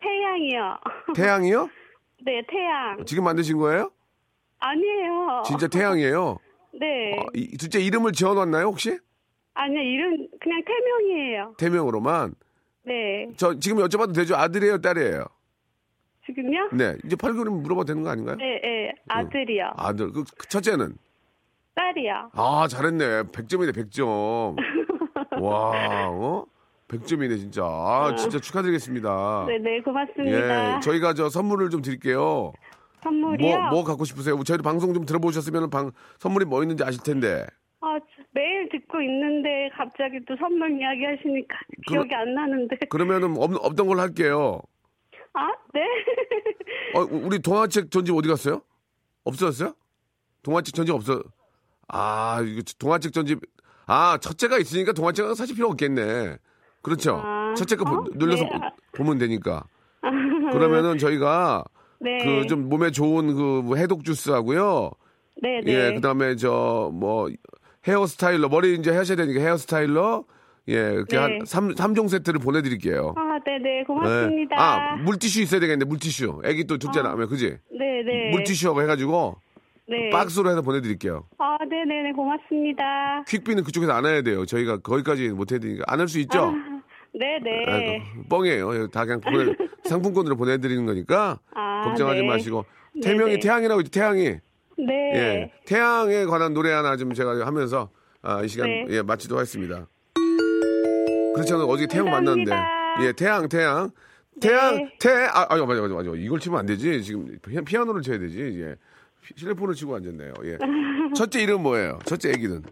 태양이요. 0.00 0.78
태양이요? 1.14 1.68
네, 2.26 2.42
태양. 2.48 3.04
지금 3.06 3.24
만드신 3.24 3.58
거예요? 3.58 3.90
아니에요. 4.58 5.42
진짜 5.46 5.68
태양이에요? 5.68 6.38
네. 6.80 7.16
어, 7.16 7.26
이, 7.34 7.56
둘째 7.56 7.80
이름을 7.80 8.12
지어 8.12 8.34
놨나요, 8.34 8.66
혹시? 8.66 8.98
아니요, 9.54 9.80
이름 9.80 10.28
그냥 10.40 10.62
태명이에요. 10.64 11.54
태명으로만. 11.58 12.34
네. 12.84 13.28
저, 13.36 13.58
지금 13.58 13.78
여쭤봐도 13.78 14.14
되죠? 14.14 14.36
아들이에요, 14.36 14.78
딸이에요? 14.78 15.24
지금요? 16.26 16.70
네. 16.72 16.96
이제 17.04 17.16
8개월이면 17.16 17.62
물어봐도 17.62 17.86
되는 17.86 18.02
거 18.02 18.10
아닌가요? 18.10 18.36
네, 18.36 18.60
네. 18.62 18.92
아들이요. 19.08 19.72
아들. 19.76 20.12
그, 20.12 20.24
그 20.36 20.48
첫째는? 20.48 20.96
딸이요. 21.74 22.30
아, 22.32 22.66
잘했네. 22.68 23.24
100점이네, 23.24 23.74
100점. 23.74 24.56
와, 25.40 26.08
어? 26.08 26.46
100점이네, 26.88 27.38
진짜. 27.38 27.64
아, 27.64 28.14
진짜 28.16 28.38
축하드리겠습니다. 28.38 29.46
네, 29.48 29.58
네, 29.58 29.80
고맙습니다. 29.80 30.76
예, 30.76 30.80
저희가 30.80 31.14
저 31.14 31.28
선물을 31.28 31.70
좀 31.70 31.82
드릴게요. 31.82 32.52
선물이요? 33.02 33.56
뭐, 33.58 33.70
뭐 33.70 33.84
갖고 33.84 34.04
싶으세요? 34.04 34.42
저희 34.44 34.58
방송 34.58 34.94
좀 34.94 35.04
들어보셨으면 35.04 35.70
방, 35.70 35.90
선물이 36.18 36.44
뭐 36.46 36.62
있는지 36.62 36.84
아실 36.84 37.02
텐데. 37.02 37.46
아, 37.86 37.98
저 37.98 38.22
매일 38.32 38.68
듣고 38.70 39.00
있는데 39.02 39.68
갑자기 39.76 40.18
또 40.26 40.34
선물 40.36 40.80
이야기 40.80 41.04
하시니까 41.04 41.56
기억이 41.88 42.14
안 42.14 42.34
나는데. 42.34 42.76
그러면은 42.88 43.36
없, 43.36 43.50
없던 43.54 43.86
걸로 43.86 44.00
할게요. 44.00 44.60
아, 45.34 45.48
네. 45.74 45.80
어, 46.94 47.00
우리 47.10 47.38
동화책 47.40 47.90
전집 47.90 48.14
어디 48.14 48.28
갔어요? 48.28 48.62
없어졌어요? 49.24 49.74
동화책 50.42 50.74
전집 50.74 50.94
없어. 50.94 51.22
아, 51.88 52.40
이거 52.46 52.62
동화책 52.78 53.12
전집. 53.12 53.40
아, 53.86 54.16
첫째가 54.18 54.58
있으니까 54.58 54.92
동화책은 54.92 55.34
사실 55.34 55.54
필요 55.56 55.68
없겠네. 55.68 56.36
그렇죠. 56.82 57.20
아, 57.22 57.52
첫째 57.56 57.76
거 57.76 57.84
보- 57.84 57.96
어? 57.96 58.04
눌러서 58.14 58.44
네. 58.44 58.50
아. 58.54 58.70
보면 58.96 59.18
되니까. 59.18 59.64
그러면은 60.52 60.96
저희가 60.98 61.64
네. 62.00 62.18
그좀 62.42 62.68
몸에 62.68 62.90
좋은 62.90 63.34
그뭐 63.34 63.76
해독 63.76 64.04
주스 64.04 64.30
하고요. 64.30 64.90
네, 65.42 65.60
네. 65.64 65.72
예, 65.72 65.94
그다음에 65.94 66.36
저 66.36 66.90
뭐 66.92 67.28
헤어 67.86 68.06
스타일러 68.06 68.48
머리 68.48 68.74
이제 68.74 68.90
하셔야 68.94 69.16
되니까 69.16 69.40
헤어 69.40 69.56
스타일러 69.56 70.24
예, 70.68 70.72
이렇게 70.72 71.16
네. 71.16 71.22
한 71.22 71.40
3, 71.44 71.74
삼종 71.74 72.08
세트를 72.08 72.40
보내 72.40 72.62
드릴게요. 72.62 73.12
아, 73.18 73.38
네, 73.44 73.58
네. 73.58 73.80
예. 73.80 73.84
고맙습니다. 73.84 74.56
아, 74.58 74.96
물티슈 74.96 75.42
있어야 75.42 75.60
되겠네. 75.60 75.84
물티슈. 75.84 76.40
애기 76.46 76.64
또 76.64 76.78
둘째 76.78 77.02
나면 77.02 77.28
그지? 77.28 77.58
네, 77.70 78.02
네. 78.06 78.30
물티슈하고 78.30 78.80
해 78.80 78.86
가지고 78.86 79.36
네. 79.86 80.08
박스로 80.08 80.48
해서 80.48 80.62
보내 80.62 80.80
드릴게요. 80.80 81.26
아, 81.36 81.58
네, 81.68 81.84
네, 81.86 82.02
네. 82.02 82.12
고맙습니다. 82.12 83.24
퀵비는 83.28 83.62
그쪽에서 83.64 83.92
안 83.92 84.06
해야 84.06 84.22
돼요. 84.22 84.46
저희가 84.46 84.78
거기까지 84.78 85.28
못 85.28 85.52
해 85.52 85.58
드리니까 85.58 85.84
안 85.86 86.00
할 86.00 86.08
수 86.08 86.18
있죠? 86.20 86.52
네, 87.12 87.38
네. 87.44 87.64
아이고, 87.70 88.04
뻥이에요. 88.30 88.88
다 88.88 89.04
그냥 89.04 89.20
보내, 89.20 89.44
상품권으로 89.84 90.36
보내 90.36 90.56
드리는 90.56 90.86
거니까 90.86 91.38
아, 91.54 91.82
걱정하지 91.84 92.22
네. 92.22 92.26
마시고 92.26 92.64
네, 92.94 93.00
태명이 93.02 93.34
네. 93.34 93.38
태양이라고 93.40 93.82
있죠. 93.82 93.90
태양이. 93.90 94.36
네. 94.78 94.92
예. 95.14 95.52
태양에 95.66 96.24
관한 96.24 96.52
노래 96.54 96.72
하나 96.72 96.96
좀 96.96 97.12
제가 97.14 97.46
하면서 97.46 97.90
아, 98.22 98.42
이 98.42 98.48
시간 98.48 98.68
네. 98.68 98.86
예, 98.90 99.02
마치도록 99.02 99.38
하겠습니다. 99.38 99.86
그렇잖아요. 101.34 101.66
어저께 101.66 101.86
태양 101.88 102.06
감사합니다. 102.10 102.54
만났는데. 102.54 103.06
예, 103.08 103.12
태양, 103.12 103.48
태양. 103.48 103.90
태양, 104.40 104.76
네. 104.76 104.88
태, 105.00 105.10
아, 105.10 105.46
아유, 105.48 105.64
맞아, 105.66 105.80
맞아, 105.80 105.94
맞아. 105.94 106.10
이걸 106.16 106.40
치면 106.40 106.58
안 106.60 106.66
되지. 106.66 107.02
지금 107.02 107.38
피- 107.40 107.60
피아노를 107.62 108.02
쳐야 108.02 108.18
되지. 108.18 108.40
예. 108.62 108.74
피- 109.22 109.34
실내폰을 109.36 109.74
치고 109.74 109.94
앉았네요. 109.96 110.32
예. 110.44 110.58
첫째 111.16 111.40
이름 111.42 111.62
뭐예요? 111.62 111.98
첫째 112.04 112.30
애기는? 112.30 112.62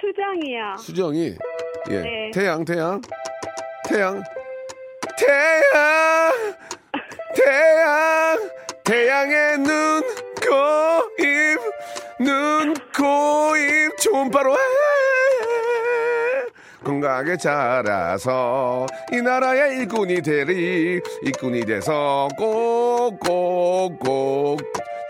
수정이요. 0.00 0.76
수정이. 0.78 1.34
예. 1.90 2.00
네. 2.00 2.30
태양, 2.32 2.64
태양. 2.64 3.00
태양. 3.88 4.22
태양. 5.18 6.32
태양. 7.34 8.50
태양의 8.84 9.58
눈, 9.58 10.02
코, 10.02 10.31
입. 11.18 12.24
눈, 12.24 12.74
코, 12.94 13.56
입. 13.56 13.96
초음파로 13.98 14.52
해. 14.52 14.58
건강하게 16.84 17.36
자라서 17.36 18.86
이 19.12 19.22
나라의 19.22 19.78
일꾼이 19.78 20.20
되리 20.20 21.00
일꾼이 21.22 21.64
돼서 21.64 22.28
꼭꼭꼭 22.36 24.60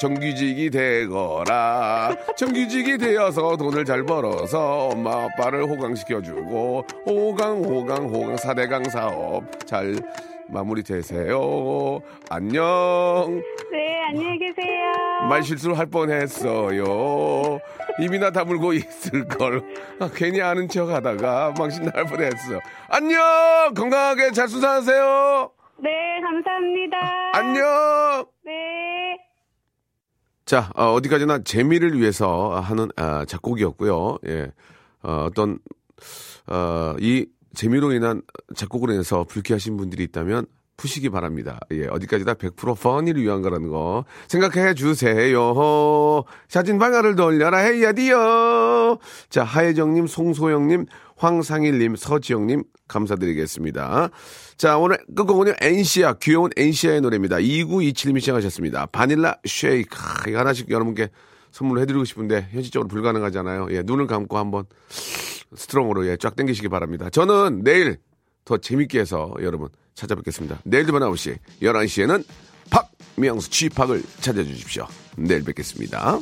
정규직이 0.00 0.70
되거라 0.70 2.14
정규직이 2.36 2.98
되어서 2.98 3.56
돈을 3.56 3.84
잘 3.84 4.04
벌어서 4.04 4.88
엄마 4.88 5.24
아빠를 5.24 5.62
호강시켜주고 5.62 6.86
호강 7.06 7.64
호강 7.64 8.08
호강 8.08 8.36
사대강 8.36 8.90
사업 8.90 9.44
잘 9.66 9.96
마무리 10.52 10.82
되세요 10.82 12.00
안녕 12.28 13.42
네, 13.72 14.02
안녕히 14.08 14.38
계세요. 14.38 14.92
말 15.28 15.42
실수를 15.42 15.78
할 15.78 15.86
뻔했어요. 15.86 17.58
입이나 18.00 18.30
다물고 18.30 18.74
있을 18.74 19.26
걸. 19.26 19.62
아, 19.98 20.10
괜히 20.14 20.42
아는 20.42 20.68
척 20.68 20.90
하다가 20.90 21.54
망신 21.56 21.84
날 21.84 22.04
뻔했어. 22.04 22.60
안녕! 22.88 23.18
건강하게 23.74 24.32
잘 24.32 24.48
수사하세요! 24.48 25.50
네, 25.78 25.90
감사합니다. 26.20 26.98
안녕! 27.32 28.26
네. 28.44 28.52
자, 30.44 30.70
어, 30.74 31.00
디까지나 31.00 31.44
재미를 31.44 31.98
위해서 31.98 32.60
하는 32.60 32.88
아, 32.96 33.24
작곡이었고요. 33.24 34.18
예. 34.26 34.52
어, 35.02 35.26
어떤 35.28 35.58
어, 36.48 36.94
이 36.98 37.26
재미로 37.54 37.92
인한 37.92 38.22
작곡으로 38.54 38.92
인해서 38.92 39.24
불쾌하신 39.24 39.76
분들이 39.76 40.04
있다면 40.04 40.46
푸시기 40.76 41.10
바랍니다. 41.10 41.60
예, 41.70 41.86
어디까지나 41.86 42.34
100% 42.34 42.78
펀이를 42.80 43.22
위한 43.22 43.42
거라는 43.42 43.68
거 43.68 44.04
생각해 44.26 44.74
주세요. 44.74 46.24
사진 46.48 46.78
방아를 46.78 47.14
돌려라 47.14 47.58
헤이야디요. 47.58 48.98
자, 49.28 49.44
하혜정님, 49.44 50.06
송소영님, 50.06 50.86
황상일님, 51.16 51.94
서지영님 51.96 52.64
감사드리겠습니다. 52.88 54.10
자, 54.56 54.78
오늘 54.78 54.98
끝곡은요, 55.14 55.54
엔시아, 55.60 56.14
귀여운 56.14 56.50
엔시아의 56.56 57.00
노래입니다. 57.00 57.36
2927님이 57.36 58.20
시작하셨습니다. 58.20 58.86
바닐라 58.86 59.36
쉐이크. 59.46 59.96
아, 59.96 60.28
이거 60.28 60.38
하나씩 60.40 60.68
여러분께 60.70 61.10
선물로 61.52 61.80
해드리고 61.82 62.04
싶은데, 62.04 62.48
현실적으로 62.50 62.88
불가능하잖아요. 62.88 63.68
예, 63.70 63.82
눈을 63.82 64.06
감고 64.06 64.36
한번 64.38 64.64
스트롱으로 65.56 66.06
예, 66.06 66.16
쫙 66.16 66.36
당기시기 66.36 66.68
바랍니다. 66.68 67.10
저는 67.10 67.62
내일 67.64 67.98
더 68.44 68.58
재밌게 68.58 69.00
해서 69.00 69.34
여러분 69.40 69.68
찾아뵙겠습니다. 69.94 70.60
내일도 70.64 70.92
밤 70.92 71.02
9시, 71.02 71.38
11시에는 71.62 72.24
박명수 72.70 73.50
취팍을 73.50 74.02
찾아주십시오. 74.20 74.86
내일 75.16 75.44
뵙겠습니다. 75.44 76.18